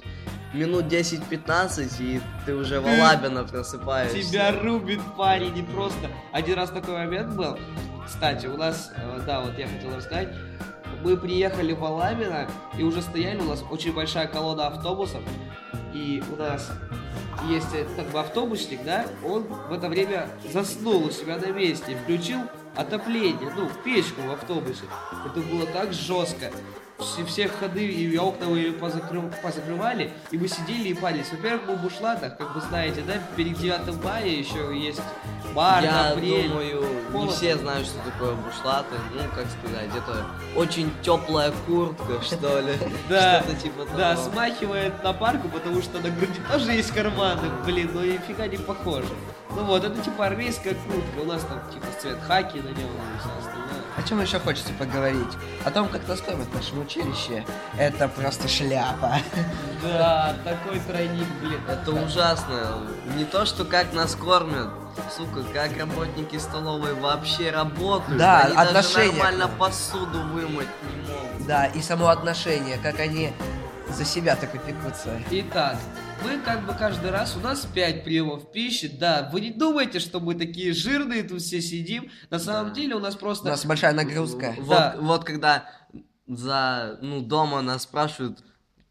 Минут 0.54 0.86
10-15, 0.86 1.88
и 2.00 2.20
ты 2.46 2.54
уже 2.54 2.80
в 2.80 2.86
Алабино 2.86 3.44
просыпаешься. 3.44 4.22
Тебя 4.22 4.52
рубит 4.52 5.00
парень, 5.16 5.52
не 5.52 5.62
просто. 5.62 6.08
Один 6.32 6.54
раз 6.56 6.70
такой 6.70 6.94
момент 6.94 7.34
был. 7.34 7.58
Кстати, 8.06 8.46
у 8.46 8.56
нас, 8.56 8.90
э, 8.96 9.20
да, 9.26 9.40
вот 9.42 9.58
я 9.58 9.66
хотел 9.68 9.94
рассказать. 9.94 10.28
Мы 11.02 11.16
приехали 11.16 11.72
в 11.72 11.84
Алабино, 11.84 12.48
и 12.76 12.82
уже 12.82 13.02
стояли, 13.02 13.40
у 13.40 13.44
нас 13.44 13.64
очень 13.70 13.92
большая 13.92 14.26
колонна 14.26 14.66
автобусов. 14.66 15.22
И 15.94 16.22
у 16.32 16.36
нас 16.36 16.70
есть 17.48 17.68
как 17.96 18.06
бы 18.10 18.20
автобусник, 18.20 18.84
да, 18.84 19.06
он 19.24 19.44
в 19.44 19.72
это 19.72 19.88
время 19.88 20.28
заснул 20.52 21.06
у 21.06 21.10
себя 21.10 21.38
на 21.38 21.50
месте, 21.50 21.96
включил 22.02 22.40
отопление, 22.76 23.52
ну, 23.56 23.68
печку 23.84 24.22
в 24.22 24.32
автобусе. 24.32 24.84
Это 25.24 25.40
было 25.40 25.66
так 25.66 25.92
жестко. 25.92 26.50
Все, 26.98 27.24
все 27.24 27.48
ходы 27.48 27.86
и 27.86 28.16
окна 28.16 28.46
мы 28.46 28.70
позакры- 28.72 29.32
позакрывали, 29.40 30.10
и 30.32 30.36
мы 30.38 30.48
сидели 30.48 30.88
и 30.88 30.94
парились. 30.94 31.30
Во-первых, 31.30 31.62
мы 31.68 31.76
в 31.76 31.82
бушлатах, 31.82 32.36
как 32.36 32.54
вы 32.56 32.60
знаете, 32.60 33.02
да, 33.06 33.14
перед 33.36 33.56
9 33.56 34.02
мая 34.02 34.26
еще 34.26 34.76
есть 34.76 35.00
март, 35.54 35.84
Я 35.84 36.10
апрель. 36.10 36.48
думаю, 36.48 36.80
не 36.82 37.12
холодно. 37.12 37.32
все 37.36 37.56
знают, 37.56 37.86
что 37.86 37.98
такое 38.10 38.34
бушлаты. 38.34 38.96
Ну, 39.14 39.20
как 39.32 39.46
сказать, 39.46 39.90
это 39.96 40.26
очень 40.56 40.90
теплая 41.02 41.52
куртка, 41.68 42.20
что 42.20 42.60
ли. 42.60 42.72
Да, 43.08 43.42
Что-то 43.42 43.60
типа 43.60 43.84
того. 43.84 43.96
Да, 43.98 44.16
смахивает 44.16 45.04
на 45.04 45.12
парку, 45.12 45.48
потому 45.48 45.80
что 45.82 46.00
на 46.00 46.10
груди 46.10 46.40
тоже 46.52 46.72
есть 46.72 46.90
карманы, 46.90 47.48
блин, 47.64 47.90
но 47.94 48.02
нифига 48.04 48.48
не 48.48 48.56
похоже. 48.56 49.08
Ну 49.50 49.62
вот, 49.64 49.84
это 49.84 50.00
типа 50.00 50.26
армейская 50.26 50.74
куртка, 50.74 51.20
у 51.22 51.24
нас 51.26 51.42
там 51.44 51.60
типа 51.72 51.86
цвет 52.00 52.18
хаки 52.26 52.58
на 52.58 52.68
нем 52.70 52.90
и 52.90 53.18
все 53.20 53.30
остальное. 53.38 53.67
О 53.98 54.02
чем 54.08 54.20
еще 54.20 54.38
хочется 54.38 54.72
поговорить? 54.74 55.32
О 55.64 55.72
том, 55.72 55.88
как 55.88 56.06
нас 56.06 56.20
кормят 56.20 56.46
в 56.46 56.54
нашем 56.54 56.82
училище. 56.82 57.44
Это 57.76 58.06
просто 58.08 58.46
шляпа. 58.46 59.18
Да, 59.82 60.36
такой 60.44 60.78
тройник, 60.80 61.26
блин. 61.40 61.60
Это 61.68 61.90
ужасно. 61.92 62.78
Не 63.16 63.24
то, 63.24 63.44
что 63.44 63.64
как 63.64 63.92
нас 63.92 64.14
кормят. 64.14 64.68
Сука, 65.16 65.42
как 65.52 65.76
работники 65.76 66.36
столовой 66.38 66.94
вообще 66.94 67.50
работают. 67.50 68.18
Да, 68.18 68.42
Они 68.42 68.54
даже 68.54 68.68
отношение 68.68 69.10
к 69.10 69.14
нормально 69.14 69.48
посуду 69.58 70.22
вымыть 70.28 70.68
не 70.82 71.12
могут. 71.12 71.46
Да, 71.46 71.66
и 71.66 71.80
само 71.80 72.08
отношение, 72.08 72.78
как 72.78 73.00
они 73.00 73.32
за 73.88 74.04
себя 74.04 74.36
так 74.36 74.54
и 74.54 74.58
пекутся. 74.58 75.20
Итак, 75.30 75.76
мы 76.24 76.38
как 76.38 76.66
бы 76.66 76.74
каждый 76.74 77.10
раз, 77.10 77.36
у 77.36 77.40
нас 77.40 77.66
5 77.74 78.04
приемов 78.04 78.50
пищи, 78.52 78.88
да, 78.88 79.28
вы 79.32 79.40
не 79.40 79.50
думайте, 79.50 79.98
что 80.00 80.20
мы 80.20 80.34
такие 80.34 80.72
жирные 80.72 81.22
тут 81.22 81.40
все 81.42 81.60
сидим, 81.60 82.10
на 82.30 82.38
самом 82.38 82.68
Да. 82.70 82.74
деле 82.74 82.94
у 82.96 82.98
нас 83.00 83.14
У 83.14 83.18
просто... 83.18 83.48
нас 83.48 83.64
большая 83.64 83.92
нагрузка. 83.94 84.54
Вот, 84.58 84.68
Да. 84.68 84.96
вот 85.00 85.24
когда 85.24 85.64
за, 86.26 86.98
ну, 87.00 87.20
дома 87.20 87.62
нас 87.62 87.82
спрашивают, 87.84 88.40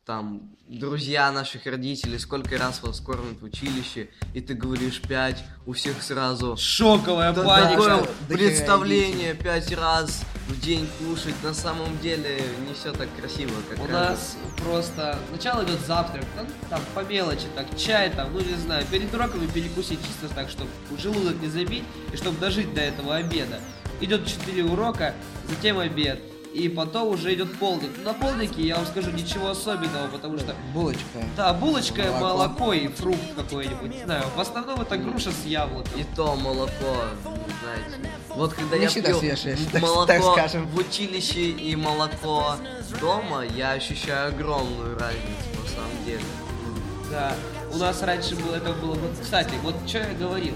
там, 0.07 0.41
друзья 0.69 1.29
наших 1.33 1.65
родителей, 1.65 2.17
сколько 2.17 2.57
раз 2.57 2.81
вас 2.81 3.01
кормят 3.01 3.41
в 3.41 3.43
училище, 3.43 4.07
и 4.33 4.39
ты 4.39 4.53
говоришь 4.53 5.01
пять, 5.01 5.43
у 5.65 5.73
всех 5.73 6.01
сразу 6.01 6.55
Шоковая 6.55 7.33
Да, 7.33 7.43
паника. 7.43 7.69
такое 7.71 7.97
да, 8.01 8.07
представление 8.29 9.33
пять 9.33 9.69
раз 9.73 10.21
в 10.47 10.61
день 10.61 10.87
кушать, 10.97 11.35
на 11.43 11.53
самом 11.53 11.99
деле 11.99 12.41
не 12.65 12.73
все 12.73 12.93
так 12.93 13.09
красиво, 13.19 13.51
как 13.69 13.79
У 13.79 13.87
кажется. 13.87 14.09
нас 14.09 14.37
просто 14.63 15.19
сначала 15.29 15.65
идет 15.65 15.81
завтрак, 15.85 16.23
там, 16.37 16.47
там 16.69 16.81
по 16.95 17.01
мелочи, 17.03 17.47
так, 17.53 17.65
чай, 17.77 18.09
там, 18.09 18.31
ну 18.31 18.39
не 18.39 18.55
знаю, 18.55 18.85
перед 18.89 19.13
уроками 19.13 19.45
перекусить 19.47 19.99
чисто 20.07 20.33
так, 20.33 20.49
чтобы 20.49 20.69
желудок 20.97 21.35
не 21.41 21.49
забить 21.49 21.83
и 22.13 22.15
чтобы 22.15 22.39
дожить 22.39 22.73
до 22.73 22.79
этого 22.79 23.17
обеда. 23.17 23.59
Идет 23.99 24.25
4 24.25 24.63
урока, 24.63 25.13
затем 25.49 25.79
обед. 25.79 26.21
И 26.57 26.69
потом 26.69 27.09
уже 27.09 27.33
идет 27.35 27.57
полдник. 27.59 27.91
Ну, 27.97 28.03
На 28.03 28.13
полднике 28.13 28.63
я 28.63 28.77
вам 28.77 28.85
скажу 28.87 29.11
ничего 29.11 29.49
особенного, 29.49 30.07
потому 30.07 30.37
что 30.39 30.55
Булочка. 30.73 31.03
да, 31.35 31.53
булочка, 31.53 32.01
Молоко. 32.03 32.19
молоко, 32.19 32.73
и 32.73 32.87
фрукт 32.87 33.19
какой-нибудь, 33.35 33.91
не 33.95 34.03
знаю. 34.03 34.23
В 34.35 34.39
основном 34.39 34.81
это 34.81 34.97
груша 34.97 35.31
с 35.31 35.45
яблоком. 35.45 35.91
И 35.99 36.03
то 36.15 36.35
молоко, 36.35 36.71
не 37.25 37.53
знаете. 37.61 38.09
Вот 38.29 38.53
когда 38.53 38.77
Не 38.77 38.85
я 38.85 38.89
пью 38.89 39.19
свежее, 39.19 39.57
так- 39.71 39.81
молоко 39.81 40.05
так 40.05 40.21
скажем. 40.23 40.67
в 40.67 40.77
училище 40.77 41.49
и 41.51 41.75
молоко 41.75 42.55
дома, 42.99 43.43
я 43.45 43.71
ощущаю 43.73 44.29
огромную 44.29 44.97
разницу 44.97 45.61
на 45.63 45.69
самом 45.69 46.05
деле. 46.05 46.23
Да, 47.11 47.35
у 47.71 47.77
нас 47.77 48.01
раньше 48.01 48.35
было, 48.35 48.55
это 48.55 48.73
было, 48.73 48.95
вот, 48.95 49.11
кстати, 49.21 49.53
вот 49.63 49.75
что 49.87 49.99
я 49.99 50.13
говорил. 50.19 50.53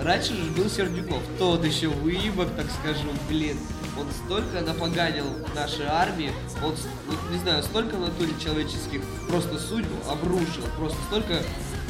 Раньше 0.00 0.34
же 0.34 0.50
был 0.50 0.68
Сердюков, 0.68 1.22
тот 1.38 1.64
еще 1.64 1.88
выебок, 1.88 2.48
так 2.56 2.66
скажу, 2.80 3.08
блин. 3.28 3.58
Он 3.98 4.06
столько 4.12 4.60
напоганил 4.60 5.24
нашей 5.54 5.86
армии, 5.86 6.30
он, 6.62 6.74
вот, 7.06 7.18
не 7.30 7.38
знаю, 7.38 7.62
столько 7.62 7.96
натуре 7.96 8.32
человеческих 8.42 9.00
просто 9.26 9.58
судьбу 9.58 9.96
обрушил, 10.08 10.64
просто 10.76 10.98
столько 11.08 11.42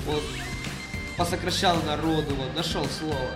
вот 0.07 0.23
посокращал 1.17 1.83
народу, 1.83 2.35
вот, 2.37 2.55
нашел 2.55 2.87
слово. 2.87 3.31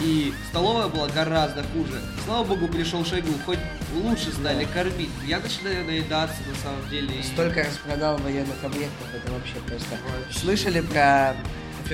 И 0.00 0.32
столовая 0.50 0.88
была 0.88 1.08
гораздо 1.08 1.62
хуже. 1.62 2.00
Слава 2.24 2.44
богу, 2.44 2.66
пришел 2.68 3.04
Шойгу, 3.04 3.32
хоть 3.46 3.58
лучше 3.94 4.32
стали 4.32 4.64
кормить. 4.64 5.10
Я 5.26 5.38
начинаю 5.38 5.84
наедаться 5.84 6.38
на 6.48 6.54
самом 6.56 6.88
деле. 6.90 7.22
Столько 7.22 7.62
распродал 7.64 8.18
военных 8.18 8.62
объектов, 8.64 9.06
это 9.14 9.32
вообще 9.32 9.54
просто. 9.66 9.96
Слышали 10.32 10.80
про 10.80 11.36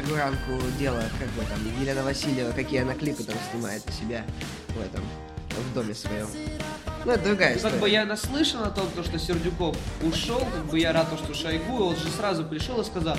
фигурантку 0.03 0.53
дела, 0.79 1.03
как 1.19 1.29
бы 1.31 1.43
там, 1.49 1.59
Елена 1.81 2.03
Васильева, 2.05 2.53
какие 2.53 2.81
она 2.83 2.95
клипы 2.95 3.23
там 3.25 3.37
снимает 3.51 3.83
у 3.89 3.93
себя 3.93 4.25
в 4.69 4.81
этом, 4.81 5.05
в 5.71 5.75
доме 5.75 5.95
своем. 5.95 6.29
Ну, 7.05 7.13
это 7.13 7.25
другая 7.25 7.55
Ну, 7.55 7.61
как 7.61 7.71
бы 7.73 7.77
история. 7.77 7.93
я 7.93 8.05
наслышан 8.07 8.63
о 8.63 8.71
том, 8.71 8.89
то, 8.95 9.03
что 9.03 9.19
Сердюков 9.19 9.77
ушел, 10.03 10.41
как 10.41 10.65
бы 10.67 10.79
я 10.79 10.93
рад, 10.93 11.09
то, 11.11 11.17
что 11.17 11.35
Шойгу, 11.35 11.85
он 11.85 11.97
же 11.97 12.09
сразу 12.11 12.45
пришел 12.45 12.81
и 12.81 12.85
сказал, 12.85 13.17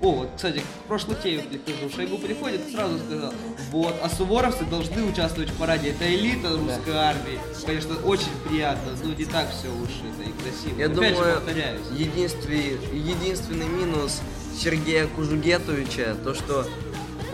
о, 0.00 0.10
вот, 0.12 0.30
кстати, 0.34 0.60
в 0.84 0.88
прошлый 0.88 1.16
теме 1.22 1.42
прихожу, 1.42 1.88
Шойгу 1.94 2.18
приходит 2.18 2.66
и 2.68 2.72
сразу 2.74 2.98
сказал, 2.98 3.32
вот, 3.70 3.94
а 4.02 4.08
суворовцы 4.08 4.64
должны 4.64 5.02
участвовать 5.04 5.50
в 5.50 5.56
параде, 5.56 5.90
это 5.90 6.12
элита 6.12 6.50
русской 6.50 6.94
армии. 6.94 7.38
Конечно, 7.64 7.96
очень 8.04 8.32
приятно, 8.48 8.92
но 9.04 9.14
не 9.14 9.24
так 9.24 9.48
все 9.50 9.68
уж 9.68 9.90
это 9.90 10.28
и 10.28 10.32
красиво. 10.32 10.78
Я 10.78 10.86
Опять 10.86 10.94
думаю, 10.96 11.16
же, 11.16 11.34
повторяюсь. 11.36 11.86
единственный, 11.92 12.78
единственный 12.92 13.66
минус 13.68 14.20
Сергея 14.56 15.06
Кужугетовича, 15.06 16.14
то 16.22 16.34
что 16.34 16.66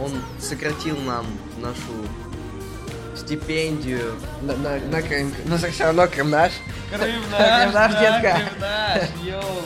он 0.01 0.13
сократил 0.41 0.97
нам 1.01 1.27
нашу 1.59 2.07
стипендию. 3.17 4.15
На, 4.43 4.55
на, 4.57 4.79
на 4.79 5.03
Крым. 5.03 5.33
Ну, 5.47 5.57
все 5.57 5.85
равно 5.85 6.07
Крым 6.07 6.31
наш. 6.31 6.53
Крым 6.91 7.23
наш, 7.31 7.73
да, 7.73 7.89
детка. 7.89 8.35
Крым 8.37 8.61
наш, 8.61 9.03
йоу. 9.25 9.63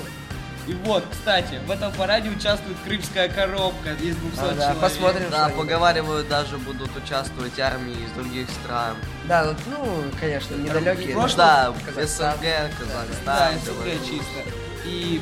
И 0.69 0.75
вот, 0.85 1.03
кстати, 1.11 1.59
в 1.67 1.71
этом 1.73 1.93
параде 1.93 2.31
участвует 2.31 2.77
крымская 2.87 3.29
коробка 3.29 3.91
из 3.95 4.15
200 4.15 4.39
А, 4.39 4.49
да, 4.49 4.55
человек. 4.55 4.81
посмотрим. 4.81 5.31
Да, 5.31 5.49
поговаривают, 5.49 6.29
даже 6.29 6.57
будут 6.57 6.97
участвовать 6.97 7.59
армии 7.59 7.95
из 7.95 8.11
других 8.13 8.47
стран. 8.49 8.97
Да, 9.27 9.45
ну, 9.45 9.55
ну, 9.85 10.05
конечно, 10.21 10.55
недалекие. 10.55 11.15
прошлом- 11.15 11.37
Да, 11.39 11.75
Казахстан. 11.85 12.35
СНГ, 12.37 12.43
Да, 12.45 12.71
Казахстан. 12.79 13.55
СНГ 13.59 14.07
чисто. 14.09 14.51
И 14.87 15.21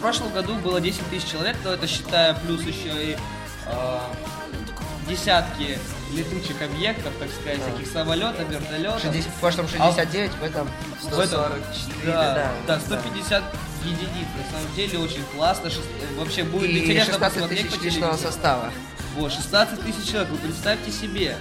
в 0.00 0.02
прошлом 0.02 0.32
году 0.32 0.54
было 0.54 0.80
10 0.80 1.10
тысяч 1.10 1.28
человек, 1.30 1.56
но 1.62 1.72
это 1.74 1.86
считая 1.86 2.32
плюс 2.32 2.62
еще 2.62 2.88
и 3.12 3.16
э, 3.66 3.98
десятки 5.06 5.78
летучих 6.14 6.62
объектов, 6.62 7.12
так 7.20 7.28
сказать, 7.30 7.58
Да. 7.58 7.70
всяких 7.74 7.92
самолетов, 7.92 8.48
вертолетов. 8.48 9.02
60 9.02 9.30
в 9.30 9.40
прошлом 9.40 9.68
69, 9.68 10.30
в 10.40 10.42
этом... 10.42 10.70
В 11.02 11.18
этом- 11.20 11.26
144. 11.28 12.06
Да, 12.06 12.34
да, 12.34 12.34
да, 12.66 12.76
да. 12.76 12.80
150 12.80 13.42
единиц. 13.84 14.26
На 14.38 14.58
самом 14.58 14.74
деле 14.74 14.98
очень 15.00 15.22
классно. 15.36 15.68
Шест- 15.68 16.16
Вообще 16.16 16.44
будет 16.44 16.70
И 16.70 16.78
интересно 16.78 17.12
16 17.12 17.34
посмотреть 17.34 17.66
тысяч 17.66 17.76
по 17.78 17.84
телевизору. 17.84 18.16
состава. 18.16 18.72
Вот, 19.16 19.32
16 19.32 19.80
тысяч 19.82 20.10
человек, 20.10 20.30
вы 20.30 20.38
представьте 20.38 20.90
себе. 20.90 21.36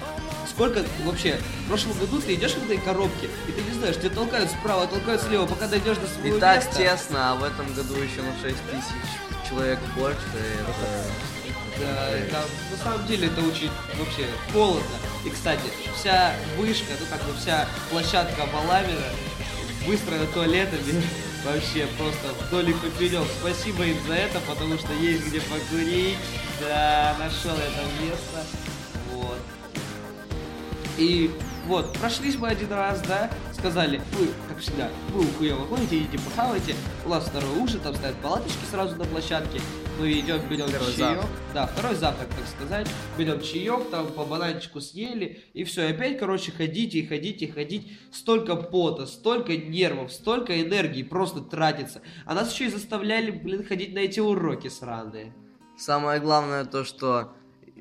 Сколько 0.60 0.84
вообще, 1.06 1.40
в 1.64 1.68
прошлом 1.70 1.98
году 2.00 2.20
ты 2.20 2.36
идешь 2.36 2.52
в 2.52 2.66
этой 2.66 2.80
коробке, 2.80 3.30
и 3.48 3.52
ты 3.54 3.62
не 3.62 3.72
знаешь, 3.80 3.96
тебя 3.96 4.10
толкают 4.10 4.52
справа, 4.52 4.88
толкают 4.88 5.22
слева, 5.22 5.46
пока 5.46 5.68
дойдешь 5.68 5.96
до 5.96 6.06
своего 6.06 6.36
И 6.36 6.40
так 6.42 6.58
места. 6.58 6.76
тесно, 6.76 7.32
а 7.32 7.36
в 7.36 7.46
этом 7.46 7.74
году 7.76 7.94
еще 7.96 8.22
на 8.24 8.34
6 8.34 8.44
тысяч 8.44 9.50
человек 9.50 9.80
больше. 9.96 10.20
Это... 10.60 11.06
Да, 11.80 12.12
там, 12.30 12.44
на 12.72 12.84
самом 12.84 13.08
деле 13.08 13.28
это 13.28 13.40
очень 13.40 13.72
вообще 13.98 14.26
холодно. 14.52 14.98
И, 15.24 15.30
кстати, 15.30 15.64
вся 15.96 16.34
вышка, 16.58 16.92
ну 17.00 17.06
как 17.10 17.24
бы 17.24 17.34
вся 17.40 17.66
площадка 17.90 18.46
Баламина 18.52 19.08
выстроена 19.86 20.26
туалетами. 20.26 21.02
Вообще 21.46 21.88
просто 21.98 22.34
вдоль 22.48 22.72
и 22.72 22.74
поперек. 22.74 23.26
Спасибо 23.40 23.86
им 23.86 23.96
за 24.06 24.16
это, 24.16 24.42
потому 24.42 24.78
что 24.78 24.92
есть 24.92 25.28
где 25.28 25.40
покурить. 25.40 26.18
Да, 26.60 27.16
нашел 27.18 27.56
там 27.56 28.06
место. 28.06 28.69
И 31.00 31.32
вот, 31.66 31.94
прошлись 31.98 32.36
мы 32.36 32.50
один 32.50 32.72
раз, 32.74 33.02
да, 33.02 33.32
сказали, 33.54 34.02
вы, 34.18 34.28
как 34.50 34.58
всегда, 34.60 34.90
вы 35.14 35.24
хуево 35.38 35.66
ходите, 35.68 36.00
идите 36.00 36.20
похавайте, 36.20 36.76
у 37.06 37.10
нас 37.10 37.26
второй 37.26 37.58
ужин, 37.58 37.80
там 37.80 37.96
стоят 37.96 38.16
палаточки 38.18 38.66
сразу 38.70 38.98
на 38.98 39.06
площадке, 39.06 39.62
мы 39.98 40.12
идем, 40.12 40.42
берем 40.50 40.68
Второй 40.68 40.88
чаек, 40.88 40.98
завтрак. 40.98 41.30
да, 41.54 41.68
второй 41.68 41.96
завтрак, 41.96 42.28
так 42.28 42.48
сказать, 42.48 42.88
берем 43.18 43.42
чаек, 43.42 43.90
там 43.92 44.08
по 44.08 44.26
бананчику 44.26 44.82
съели, 44.82 45.42
и 45.54 45.64
все, 45.64 45.88
и 45.88 45.92
опять, 45.94 46.20
короче, 46.20 46.52
ходите 46.52 47.00
и 47.00 47.08
ходите, 47.08 47.48
ходить, 47.50 47.98
столько 48.12 48.58
пота, 48.58 49.06
столько 49.06 49.56
нервов, 49.56 50.12
столько 50.12 50.62
энергии 50.62 51.04
просто 51.04 51.40
тратится, 51.40 52.02
а 52.26 52.34
нас 52.34 52.52
еще 52.52 52.66
и 52.66 52.70
заставляли, 52.70 53.32
блин, 53.32 53.64
ходить 53.66 53.94
на 53.94 54.00
эти 54.00 54.20
уроки 54.20 54.68
сраные. 54.68 55.34
Самое 55.78 56.20
главное 56.20 56.66
то, 56.66 56.84
что 56.84 57.32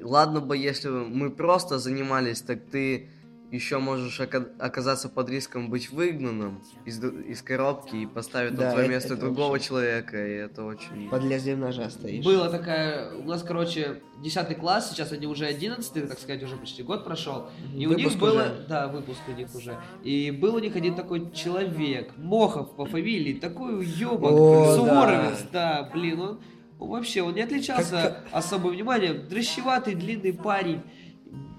ладно 0.02 0.40
бы, 0.40 0.56
если 0.56 0.88
бы 0.88 1.04
мы 1.08 1.30
просто 1.30 1.78
занимались, 1.78 2.40
так 2.42 2.58
ты 2.70 3.10
еще 3.50 3.78
можешь 3.78 4.20
ока- 4.20 4.50
оказаться 4.58 5.08
под 5.08 5.30
риском 5.30 5.70
быть 5.70 5.90
выгнанным 5.90 6.62
из, 6.84 7.02
из 7.02 7.40
коробки 7.40 7.96
и 7.96 8.06
поставить 8.06 8.54
Да, 8.54 8.64
на 8.66 8.70
твое 8.72 8.84
это- 8.84 8.94
место 8.94 9.14
это 9.14 9.22
другого 9.22 9.52
вообще. 9.52 9.68
человека, 9.68 10.16
и 10.26 10.32
это 10.32 10.64
очень... 10.64 11.08
Под 11.08 11.24
лезвием 11.24 11.60
ножа 11.60 11.88
стоишь. 11.88 12.22
Была 12.22 12.50
такая, 12.50 13.10
у 13.16 13.22
нас, 13.24 13.42
короче, 13.42 14.02
10 14.22 14.58
класс, 14.58 14.90
сейчас 14.90 15.12
они 15.12 15.26
уже 15.26 15.46
11, 15.46 16.08
так 16.10 16.18
сказать, 16.18 16.42
уже 16.42 16.56
почти 16.56 16.82
год 16.82 17.04
прошел. 17.04 17.48
И 17.74 17.86
у 17.86 17.94
них 17.94 18.08
Выпуск 18.08 18.18
было, 18.18 18.42
уже. 18.42 18.66
да, 18.68 18.88
выпуск 18.88 19.20
у 19.28 19.32
них 19.32 19.48
уже. 19.54 19.78
И 20.04 20.30
был 20.30 20.56
у 20.56 20.58
них 20.58 20.76
один 20.76 20.94
такой 20.94 21.30
человек, 21.32 22.12
Мохов 22.18 22.76
по 22.76 22.84
фамилии, 22.84 23.32
такой 23.32 23.78
уебок, 23.78 24.30
О, 24.30 24.76
Суворовец, 24.76 25.44
да. 25.50 25.88
блин, 25.94 26.20
он, 26.20 26.28
он 26.28 26.40
вообще, 26.86 27.22
он 27.22 27.34
не 27.34 27.42
отличался 27.42 27.90
Как- 27.90 28.24
особым 28.32 28.72
вниманием, 28.72 29.26
дрыщеватый, 29.28 29.94
длинный 29.94 30.32
парень. 30.32 30.82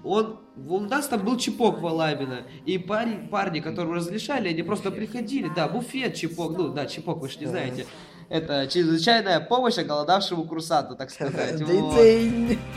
Он, 0.02 0.40
у 0.56 0.80
нас 0.80 1.08
там 1.08 1.22
был 1.24 1.36
чипок 1.36 1.80
Валабина, 1.82 2.46
и 2.64 2.78
парень, 2.78 3.28
парни, 3.28 3.60
которые 3.60 3.96
разрешали, 3.96 4.48
они 4.48 4.62
просто 4.62 4.90
приходили, 4.90 5.50
да, 5.54 5.68
буфет 5.68 6.14
чипок, 6.14 6.56
ну 6.56 6.68
да, 6.68 6.86
чипок, 6.86 7.18
вы 7.18 7.28
же 7.28 7.38
не 7.38 7.44
Да. 7.44 7.50
знаете. 7.50 7.86
Это 8.30 8.66
чрезвычайная 8.68 9.40
помощь 9.40 9.76
оголодавшему 9.76 10.44
курсанту, 10.44 10.94
так 10.94 11.10
сказать. 11.10 11.60
вот. 11.66 12.00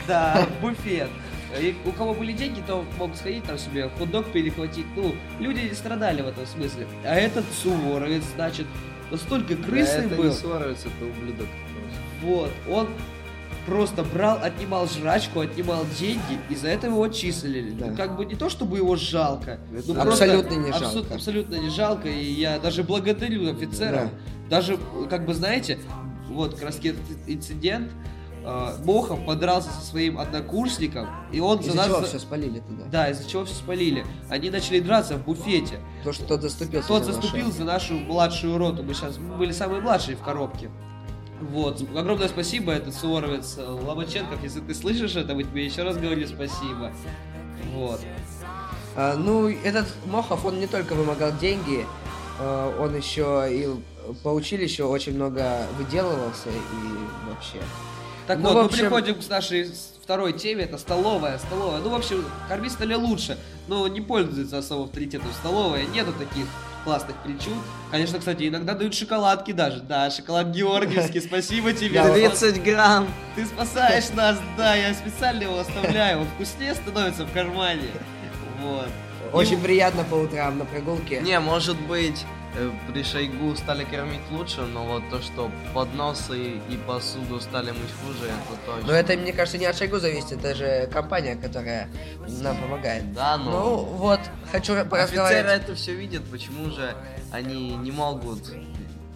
Да, 0.06 0.46
буфет. 0.60 1.08
И 1.60 1.76
у 1.86 1.92
кого 1.92 2.12
были 2.12 2.32
деньги, 2.32 2.60
то 2.66 2.84
мог 2.98 3.14
сходить 3.14 3.44
там 3.44 3.56
себе 3.56 3.88
хот-дог 3.96 4.26
перехватить. 4.32 4.86
Ну, 4.96 5.14
люди 5.38 5.60
не 5.60 5.72
страдали 5.74 6.20
в 6.22 6.26
этом 6.26 6.44
смысле. 6.46 6.88
А 7.04 7.14
этот 7.14 7.44
Суворовец, 7.62 8.24
значит, 8.34 8.66
настолько 9.12 9.54
крысный 9.54 10.06
это 10.06 10.16
был. 10.16 10.24
не 10.24 10.30
ссорится, 10.32 10.88
это 10.88 11.06
ублюдок. 11.06 11.46
Вот, 12.24 12.50
он 12.70 12.88
просто 13.66 14.02
брал, 14.02 14.38
отнимал 14.42 14.86
жрачку, 14.86 15.40
отнимал 15.40 15.84
деньги, 15.98 16.38
и 16.50 16.54
за 16.54 16.68
это 16.68 16.88
его 16.88 17.02
отчислили. 17.02 17.70
Да. 17.70 17.86
Ну, 17.86 17.96
как 17.96 18.16
бы 18.16 18.24
не 18.24 18.34
то, 18.34 18.48
чтобы 18.48 18.78
его 18.78 18.96
жалко. 18.96 19.60
ну, 19.86 20.00
абсолютно 20.00 20.54
не 20.54 20.70
абсо- 20.70 20.92
жалко. 20.92 21.14
абсолютно 21.14 21.54
не 21.56 21.70
жалко, 21.70 22.08
и 22.08 22.24
я 22.24 22.58
даже 22.58 22.82
благодарю 22.82 23.50
офицеров. 23.50 24.10
Даже, 24.50 24.78
как 25.08 25.24
бы, 25.24 25.34
знаете, 25.34 25.78
вот, 26.28 26.54
как 26.54 26.64
раз 26.64 26.78
этот 26.78 27.00
инцидент, 27.26 27.90
э, 28.44 28.76
Мохов 28.84 29.24
подрался 29.24 29.70
со 29.70 29.80
своим 29.80 30.18
однокурсником, 30.18 31.08
и 31.32 31.40
он 31.40 31.62
за 31.62 31.68
Из-за 31.70 31.76
нас... 31.76 31.86
чего 31.86 32.02
все 32.02 32.18
спалили 32.18 32.58
туда? 32.60 32.84
Да, 32.90 33.10
из-за 33.10 33.28
чего 33.28 33.44
все 33.46 33.54
спалили. 33.54 34.04
Они 34.28 34.50
начали 34.50 34.80
драться 34.80 35.16
в 35.16 35.24
буфете. 35.24 35.80
То, 36.04 36.12
что 36.12 36.24
тот 36.26 36.42
заступился 36.42 36.88
Тот 36.88 37.04
за 37.04 37.12
заступил 37.12 37.50
за 37.50 37.64
нашу 37.64 37.94
младшую 37.94 38.58
роту. 38.58 38.82
Мы 38.82 38.92
сейчас 38.92 39.16
мы 39.16 39.36
были 39.36 39.52
самые 39.52 39.80
младшие 39.80 40.16
в 40.16 40.20
коробке. 40.20 40.70
Вот. 41.40 41.80
Огромное 41.96 42.28
спасибо, 42.28 42.72
этот 42.72 42.94
Суворовец 42.94 43.56
Ломаченков. 43.58 44.42
Если 44.42 44.60
ты 44.60 44.74
слышишь 44.74 45.16
это, 45.16 45.34
мы 45.34 45.42
тебе 45.42 45.64
еще 45.64 45.82
раз 45.82 45.96
говорю 45.96 46.26
спасибо. 46.26 46.92
Вот. 47.74 48.00
А, 48.96 49.16
ну, 49.16 49.48
этот 49.48 49.86
Мохов, 50.06 50.44
он 50.44 50.60
не 50.60 50.66
только 50.66 50.94
вымогал 50.94 51.32
деньги, 51.40 51.84
а, 52.38 52.76
он 52.80 52.96
еще 52.96 53.46
и 53.50 53.68
по 54.22 54.28
училищу 54.28 54.86
очень 54.86 55.14
много 55.14 55.66
выделывался 55.78 56.50
и 56.50 57.28
вообще. 57.28 57.58
Так 58.26 58.38
Ну, 58.38 58.44
вот, 58.44 58.52
в 58.52 58.54
мы 58.56 58.64
общем- 58.66 58.78
приходим 58.80 59.14
к 59.16 59.28
нашей 59.28 59.70
второй 60.02 60.32
теме, 60.34 60.64
это 60.64 60.78
столовая, 60.78 61.38
столовая. 61.38 61.80
Ну, 61.80 61.90
в 61.90 61.94
общем, 61.94 62.24
кормить 62.48 62.72
столе 62.72 62.96
лучше, 62.96 63.38
но 63.68 63.86
не 63.88 64.00
пользуется 64.00 64.58
особо 64.58 64.84
авторитетом 64.84 65.28
столовая, 65.40 65.84
нету 65.86 66.12
таких 66.12 66.46
классных 66.84 67.16
причуд. 67.24 67.54
Конечно, 67.90 68.18
кстати, 68.18 68.48
иногда 68.48 68.74
дают 68.74 68.94
шоколадки 68.94 69.52
даже. 69.52 69.80
Да, 69.80 70.10
шоколад 70.10 70.48
Георгиевский, 70.48 71.20
спасибо 71.26 71.72
тебе. 71.72 72.02
30 72.02 72.62
грамм. 72.62 73.08
Ты 73.34 73.46
спасаешь 73.46 74.10
нас, 74.10 74.38
да, 74.56 74.74
я 74.74 74.94
специально 74.94 75.42
его 75.42 75.58
оставляю. 75.58 76.20
Он 76.20 76.26
вкуснее 76.26 76.74
становится 76.74 77.24
в 77.24 77.32
кармане. 77.32 77.88
Вот. 78.62 78.88
Очень 79.32 79.60
приятно 79.60 80.04
по 80.04 80.14
утрам 80.14 80.58
на 80.58 80.64
прогулке. 80.64 81.20
Не, 81.20 81.40
может 81.40 81.80
быть, 81.80 82.24
при 82.92 83.02
Шойгу 83.02 83.56
стали 83.56 83.84
кормить 83.84 84.20
лучше, 84.30 84.62
но 84.62 84.84
вот 84.84 85.02
то, 85.10 85.20
что 85.20 85.50
подносы 85.72 86.58
и 86.68 86.76
посуду 86.86 87.40
стали 87.40 87.70
мыть 87.70 87.92
хуже, 88.02 88.26
это 88.26 88.60
точно. 88.66 88.86
Но 88.86 88.92
это, 88.92 89.16
мне 89.16 89.32
кажется, 89.32 89.58
не 89.58 89.66
от 89.66 89.76
Шойгу 89.76 89.98
зависит, 89.98 90.32
это 90.32 90.54
же 90.54 90.88
компания, 90.92 91.36
которая 91.36 91.88
нам 92.26 92.56
помогает. 92.56 93.12
Да, 93.12 93.36
но... 93.36 93.50
Ну 93.50 93.76
вот, 93.96 94.20
хочу 94.52 94.72
Офицеры 94.72 94.88
поразговаривать. 94.88 95.62
это 95.62 95.74
все 95.74 95.94
видят, 95.94 96.22
почему 96.30 96.70
же 96.70 96.94
они 97.32 97.76
не 97.76 97.90
могут 97.90 98.52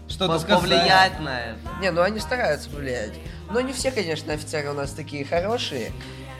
Что-то 0.08 0.44
повлиять 0.46 1.20
на 1.20 1.40
это? 1.40 1.58
Не, 1.80 1.90
ну 1.90 2.02
они 2.02 2.18
стараются 2.18 2.68
повлиять. 2.68 3.12
Но 3.50 3.60
не 3.60 3.72
все, 3.72 3.90
конечно, 3.90 4.32
офицеры 4.32 4.70
у 4.70 4.74
нас 4.74 4.90
такие 4.90 5.24
хорошие. 5.24 5.92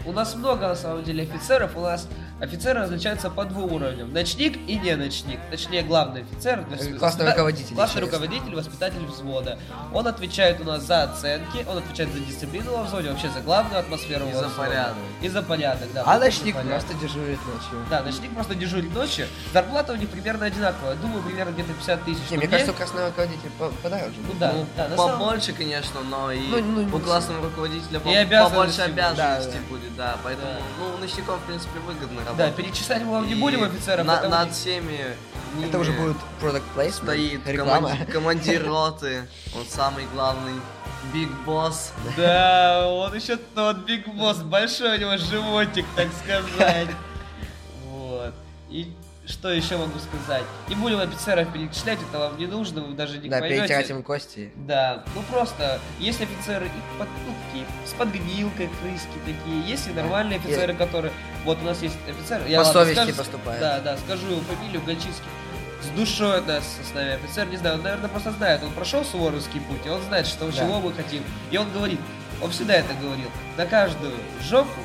У 0.05 0.13
нас 0.13 0.35
много, 0.35 0.69
на 0.69 0.77
самом 0.77 1.05
деле, 1.05 1.25
офицеров. 1.25 1.77
У 1.77 1.81
нас 1.81 2.09
офицеры 2.41 2.81
различаются 2.81 3.31
по 3.31 3.45
двум 3.45 3.73
уровням. 3.73 4.13
Ночник 4.13 4.57
и 4.69 4.77
не 4.79 4.95
ночник. 4.97 5.39
Точнее, 5.51 5.83
главный 5.83 6.23
офицер. 6.23 6.65
Э, 6.71 6.95
классный 6.99 7.31
руководитель, 7.31 7.75
Классный 7.75 8.01
интересно. 8.03 8.19
руководитель, 8.27 8.55
воспитатель 8.57 9.05
взвода. 9.07 9.59
Он 9.93 10.07
отвечает 10.07 10.61
у 10.61 10.65
нас 10.65 10.83
за 10.85 11.03
оценки, 11.05 11.65
он 11.69 11.79
отвечает 11.79 12.13
за 12.13 12.21
дисциплину 12.21 12.77
во 12.77 12.85
взводе, 12.85 13.11
вообще 13.11 13.29
за 13.31 13.41
главную 13.41 13.81
атмосферу 13.81 14.27
И 14.27 14.33
во 14.33 14.41
за 14.41 14.49
взводе. 14.49 14.69
порядок. 14.71 14.95
И 15.23 15.29
за 15.29 15.43
порядок, 15.43 15.89
да. 15.93 16.03
А 16.07 16.19
ночник 16.19 16.55
порядок. 16.55 16.85
просто 16.85 16.95
дежурит 17.07 17.39
ночью. 17.47 17.87
Да, 17.91 18.03
ночник 18.03 18.33
просто 18.35 18.55
дежурит 18.55 18.95
ночью. 18.95 19.27
Зарплата 19.53 19.93
у 19.93 19.97
них 19.97 20.09
примерно 20.09 20.47
одинаковая. 20.47 20.95
Думаю, 20.97 21.23
примерно 21.23 21.51
где-то 21.53 21.73
50 21.73 22.05
тысяч. 22.05 22.31
Не, 22.31 22.37
мне 22.39 22.49
кажется, 22.49 22.73
у 22.73 22.75
красного 22.75 23.09
руководителя 23.09 23.51
по- 23.59 23.71
подороже. 23.83 24.15
Ну 24.19 24.35
да, 24.39 24.53
Ну, 24.53 24.67
да, 24.77 24.89
на 24.89 24.97
самом- 24.97 25.19
побольше, 25.19 25.53
конечно, 25.53 26.01
но 26.03 26.31
и 26.33 26.39
Ну, 26.49 26.61
ну, 26.63 26.83
у 26.83 26.99
не 26.99 27.01
классного 27.05 27.45
руководителя 27.45 28.01
по- 28.01 28.09
И 28.09 28.15
обязанности 28.15 28.55
побольше 28.55 28.83
обязанностей 28.83 29.59
да. 29.59 29.69
будет, 29.69 29.97
да. 29.97 30.17
Поэтому, 30.23 30.53
Да. 30.53 30.59
ну, 30.79 30.95
у 30.95 30.99
ночников, 30.99 31.39
в 31.41 31.43
принципе, 31.47 31.79
выгодно 31.81 32.21
Да, 32.37 32.45
работать. 32.47 32.57
перечислять 32.67 33.03
мы 33.03 33.13
вам 33.13 33.27
не 33.27 33.35
будем 33.35 33.63
офицеров. 33.65 34.07
на- 34.07 34.17
потому 34.17 34.35
над 34.35 34.53
всеми 34.53 34.95
Это 35.59 35.59
ними 35.67 35.77
уже 35.77 35.93
будет 35.93 36.17
product 36.41 36.63
placement, 36.77 36.93
стоит 36.93 37.47
реклама. 37.47 37.91
команди- 37.91 38.11
командир 38.13 38.67
роты, 38.67 39.29
он 39.57 39.65
самый 39.67 40.07
главный, 40.15 40.55
биг 41.13 41.31
босс. 41.47 41.93
Да, 42.17 42.87
он 42.89 43.15
еще 43.15 43.37
тот 43.37 43.79
Биг 43.79 44.07
Босс, 44.09 44.39
большой 44.39 44.97
у 44.97 45.01
него 45.01 45.17
животик, 45.17 45.87
так 45.97 46.09
сказать. 46.23 46.89
Вот. 47.91 48.35
И 48.71 48.93
что 49.29 49.51
еще 49.51 49.77
могу 49.77 49.99
сказать? 49.99 50.45
Не 50.69 50.75
будем 50.75 51.01
офицеров 51.01 51.53
перечислять, 51.53 51.99
это 52.09 52.19
вам 52.19 52.39
не 52.39 52.47
нужно, 52.47 52.81
вы 52.81 52.95
даже 52.95 53.19
не 53.19 53.29
Да, 53.29 53.39
поймете. 53.41 53.61
перетирать 53.63 53.91
им 53.91 54.03
кости. 54.03 54.51
Да, 54.57 55.05
ну 55.15 55.23
просто, 55.31 55.81
есть 55.99 56.21
офицеры 56.21 56.67
и 56.67 56.99
под, 56.99 57.09
ну, 57.27 57.35
такие, 57.47 57.67
с 57.87 57.93
подгнилкой 57.93 58.71
крыски 58.81 59.19
такие, 59.27 59.61
есть 59.69 59.87
и 59.89 59.91
нормальные 59.93 60.39
офицеры, 60.39 60.75
которые, 60.75 61.13
вот 61.45 61.59
у 61.61 61.65
нас 61.65 61.83
есть 61.83 61.97
офицер, 62.09 62.41
я 62.47 62.61
По 62.63 62.67
ладно, 62.67 62.83
совести 62.85 63.01
скажу- 63.03 63.17
поступает. 63.19 63.61
Да, 63.61 63.81
да, 63.81 63.97
скажу 63.99 64.27
его 64.29 64.41
фамилию, 64.41 64.81
Гольчицкий. 64.83 65.29
С 65.83 65.97
душой 65.97 66.41
нас 66.43 66.65
с 66.91 66.95
нами 66.95 67.13
офицер, 67.13 67.47
не 67.49 67.57
знаю, 67.57 67.77
он, 67.77 67.83
наверное, 67.83 68.09
просто 68.09 68.33
знает, 68.33 68.63
он 68.65 68.73
прошел 68.73 69.05
суворовский 69.05 69.61
путь, 69.61 69.85
и 69.87 69.89
он 69.89 70.03
знает, 70.03 70.27
что 70.27 70.47
Да. 70.47 70.53
чего 70.53 70.81
мы 70.81 70.93
хотим. 70.93 71.23
И 71.53 71.57
он 71.57 71.71
говорит, 71.71 72.01
он 72.43 72.51
всегда 72.51 72.75
это 72.75 72.93
говорил, 72.95 73.31
на 73.57 73.67
каждую 73.67 74.15
жопу 74.49 74.81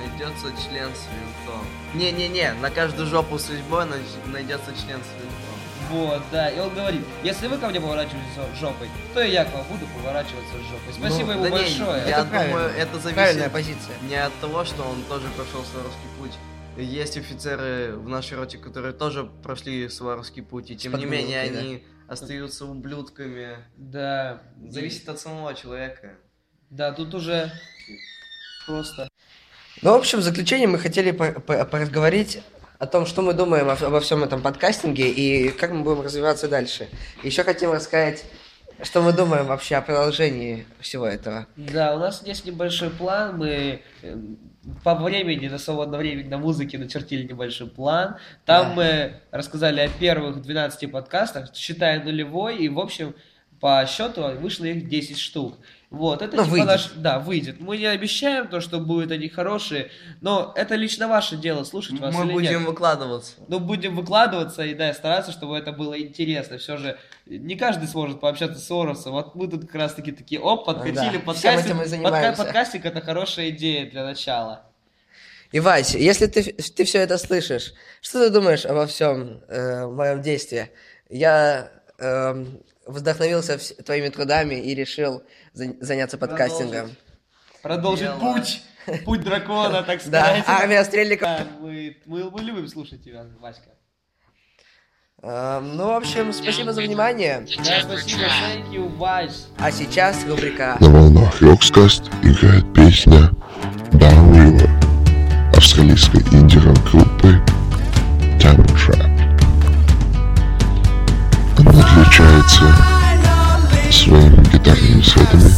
Найдется 0.00 0.46
член 0.66 0.88
с 0.94 1.04
винтом. 1.40 1.66
Не-не-не, 1.94 2.52
на 2.54 2.70
каждую 2.70 3.06
жопу 3.08 3.38
с 3.38 3.50
резьбой 3.50 3.84
най- 3.86 4.00
найдется 4.32 4.72
член 4.74 5.00
с. 5.00 5.90
Вот, 5.90 6.22
да, 6.30 6.48
и 6.48 6.60
он 6.60 6.72
говорит, 6.72 7.02
если 7.24 7.48
вы 7.48 7.58
ко 7.58 7.68
мне 7.68 7.80
поворачиваетесь 7.80 8.36
жо- 8.36 8.54
жопой, 8.60 8.88
то 9.12 9.20
и 9.22 9.32
я 9.32 9.44
к 9.44 9.52
вам 9.52 9.64
буду 9.66 9.86
поворачиваться 9.96 10.54
с 10.54 10.70
жопой. 10.70 10.92
Спасибо 10.92 11.32
ему 11.32 11.42
Ну, 11.44 11.50
Да 11.50 11.56
не, 11.56 11.62
большое. 11.64 12.02
я 12.06 12.08
Это 12.20 12.24
думаю, 12.26 12.50
правильно. 12.52 12.76
это 12.76 12.92
зависит 13.00 13.14
Правильная 13.16 13.50
позиция. 13.50 13.96
не 14.08 14.14
от 14.14 14.32
того, 14.40 14.64
что 14.64 14.84
он 14.84 15.02
тоже 15.08 15.26
прошел 15.34 15.64
Суворовский 15.64 16.08
путь. 16.20 16.32
Есть 16.76 17.16
офицеры 17.16 17.96
в 17.96 18.08
нашей 18.08 18.38
роте, 18.38 18.56
которые 18.58 18.92
тоже 18.92 19.24
прошли 19.42 19.88
Суворовский 19.88 20.44
путь, 20.44 20.70
и 20.70 20.76
тем 20.76 20.94
не 20.96 21.06
менее 21.06 21.50
да. 21.50 21.58
они 21.58 21.84
остаются 22.06 22.66
ублюдками. 22.66 23.56
Да, 23.76 24.42
Зависит 24.68 25.08
от 25.08 25.18
самого 25.18 25.54
человека. 25.54 26.12
Да, 26.70 26.92
тут 26.92 27.14
уже 27.14 27.50
просто. 28.64 29.08
Ну, 29.82 29.92
в 29.92 29.94
общем, 29.94 30.18
в 30.18 30.22
заключение 30.22 30.68
мы 30.68 30.78
хотели 30.78 31.10
по- 31.10 31.32
по- 31.32 31.64
поразговорить 31.64 32.42
о 32.78 32.86
том, 32.86 33.06
что 33.06 33.22
мы 33.22 33.32
думаем 33.34 33.68
обо 33.70 34.00
всем 34.00 34.22
этом 34.22 34.42
подкастинге 34.42 35.08
и 35.10 35.48
как 35.50 35.70
мы 35.72 35.82
будем 35.82 36.02
развиваться 36.02 36.48
дальше. 36.48 36.88
Еще 37.22 37.44
хотим 37.44 37.72
рассказать, 37.72 38.24
что 38.82 39.00
мы 39.02 39.12
думаем 39.12 39.46
вообще 39.46 39.76
о 39.76 39.82
продолжении 39.82 40.66
всего 40.80 41.06
этого. 41.06 41.46
Да, 41.56 41.94
у 41.96 41.98
нас 41.98 42.22
есть 42.26 42.44
небольшой 42.46 42.90
план, 42.90 43.38
мы 43.38 43.82
э, 44.02 44.16
по 44.84 44.94
времени, 44.94 45.48
на 45.48 45.58
свободное 45.58 45.98
время 45.98 46.28
на 46.28 46.38
музыке 46.38 46.76
начертили 46.78 47.26
небольшой 47.26 47.68
план. 47.68 48.16
Там 48.44 48.68
Да. 48.70 48.74
мы 48.74 49.12
рассказали 49.30 49.80
о 49.80 49.88
первых 49.88 50.42
12 50.42 50.90
подкастах, 50.90 51.54
считая 51.54 52.02
нулевой, 52.02 52.56
и, 52.58 52.68
в 52.68 52.78
общем, 52.78 53.14
по 53.60 53.84
счету 53.86 54.22
вышло 54.40 54.64
их 54.66 54.88
10 54.88 55.18
штук. 55.18 55.58
Вот, 55.90 56.22
это 56.22 56.36
Ну, 56.36 56.44
типа 56.44 56.52
выйдет. 56.52 56.66
наш... 56.68 56.90
Да, 56.94 57.18
выйдет. 57.18 57.60
Мы 57.60 57.76
не 57.76 57.86
обещаем 57.86 58.46
то, 58.46 58.60
что 58.60 58.78
будут 58.78 59.10
они 59.10 59.28
хорошие, 59.28 59.90
но 60.20 60.52
это 60.54 60.76
лично 60.76 61.08
ваше 61.08 61.36
дело, 61.36 61.64
слушать 61.64 61.98
вас 61.98 62.14
Мы 62.14 62.26
или 62.26 62.32
будем 62.32 62.58
нет. 62.60 62.68
выкладываться. 62.68 63.32
Ну, 63.48 63.58
будем 63.58 63.96
выкладываться 63.96 64.62
и, 64.64 64.74
да, 64.74 64.94
стараться, 64.94 65.32
чтобы 65.32 65.58
это 65.58 65.72
было 65.72 66.00
интересно. 66.00 66.58
Все 66.58 66.76
же 66.76 66.96
не 67.26 67.56
каждый 67.56 67.88
сможет 67.88 68.20
пообщаться 68.20 68.60
с 68.60 68.70
Оросом. 68.70 69.12
Вот 69.14 69.34
мы 69.34 69.48
тут 69.48 69.62
как 69.62 69.74
раз-таки 69.74 70.12
такие, 70.12 70.40
оп, 70.40 70.64
подкатили, 70.64 70.94
Да, 70.94 71.14
и 71.16 71.18
Подка- 71.18 72.36
подкастинг 72.36 72.84
это 72.86 73.00
хорошая 73.00 73.50
идея 73.50 73.90
для 73.90 74.04
начала. 74.04 74.62
И, 75.50 75.58
Вась, 75.58 75.96
если 75.96 76.26
ты, 76.26 76.52
ты 76.52 76.84
все 76.84 76.98
это 77.00 77.18
слышишь, 77.18 77.74
что 78.00 78.24
ты 78.24 78.30
думаешь 78.30 78.64
обо 78.64 78.86
всем 78.86 79.40
э, 79.48 79.86
моем 79.88 80.22
действии? 80.22 80.70
Я 81.08 81.72
эм, 81.98 82.60
вдохновился 82.86 83.58
твоими 83.84 84.08
трудами 84.08 84.54
и 84.54 84.74
решил 84.74 85.22
за- 85.52 85.74
заняться 85.80 86.18
подкастингом. 86.18 86.90
Продолжить 87.62 88.06
Дело. 88.06 88.18
путь. 88.18 88.62
Путь 89.04 89.20
дракона, 89.22 89.82
так 89.82 90.00
Да, 90.06 90.22
сказать. 90.24 90.44
армия 90.46 90.84
стрельников. 90.84 91.28
Да, 91.28 91.46
мы, 91.60 91.96
мы, 92.06 92.30
мы 92.30 92.40
любим 92.40 92.66
слушать 92.66 93.04
тебя, 93.04 93.26
Васька. 93.40 93.70
Эм, 95.22 95.76
ну, 95.76 95.88
в 95.88 95.96
общем, 95.96 96.32
спасибо 96.32 96.72
за 96.72 96.80
внимание. 96.80 97.46
Да, 97.58 97.82
спасибо, 97.82 98.22
thank 98.22 98.70
you, 98.72 98.88
Вась. 98.96 99.48
А 99.58 99.70
сейчас 99.70 100.24
рубрика 100.26 100.78
На 100.80 100.88
волнах 100.88 101.42
Рокскаст 101.42 102.04
играет 102.22 102.64
песня 102.74 103.30
Down 103.92 104.32
River 104.32 104.70
австралийской 105.54 106.22
инди-рок-группы 106.22 107.09
отличается 112.39 112.61
своими 113.91 114.43
гитарными 114.45 115.01
сетами 115.01 115.51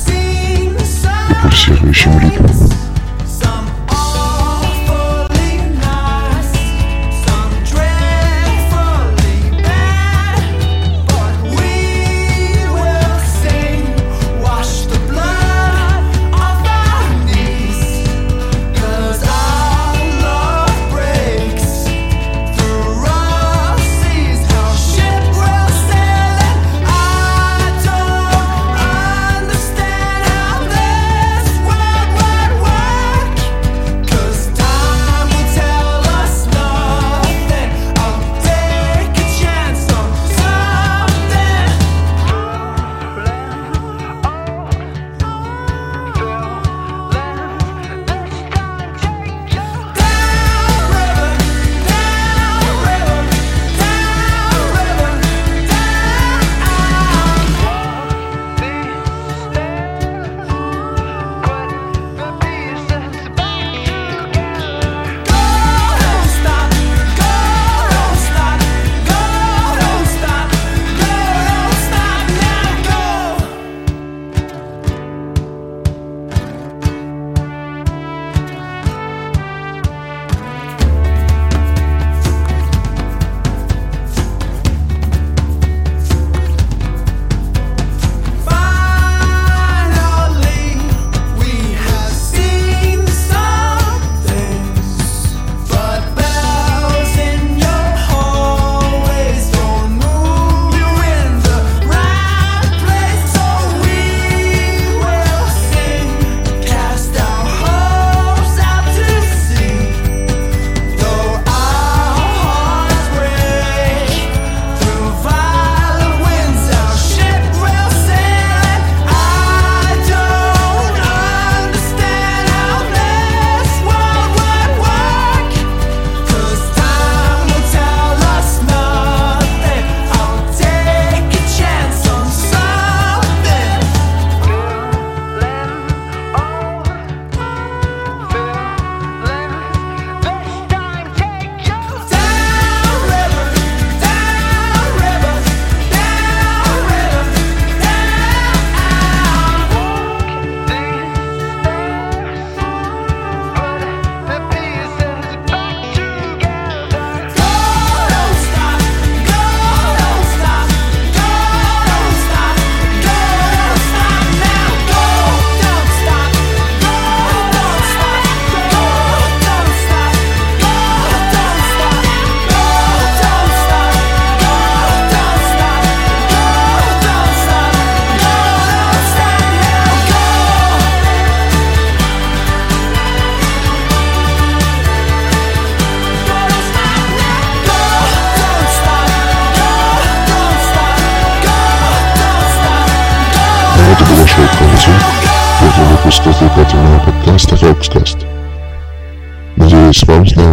и 1.29 1.41
пульсирующим 1.41 2.19
ритмом. 2.19 2.90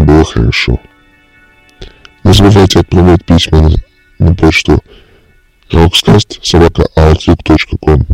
Было 0.10 0.26
хорошо. 0.26 0.80
Не 2.24 2.34
забывайте 2.34 2.80
отправлять 2.80 3.24
письма 3.26 3.62
на, 3.62 3.70
на 4.18 4.34
почту 4.36 4.84
rockcast.outlook.com 5.72 8.08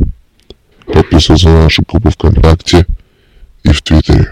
Подписываться 0.86 1.48
на 1.48 1.64
нашу 1.64 1.84
группу 1.88 2.12
ВКонтакте 2.12 2.86
и 3.64 3.72
в 3.72 3.82
Твиттере. 3.82 4.32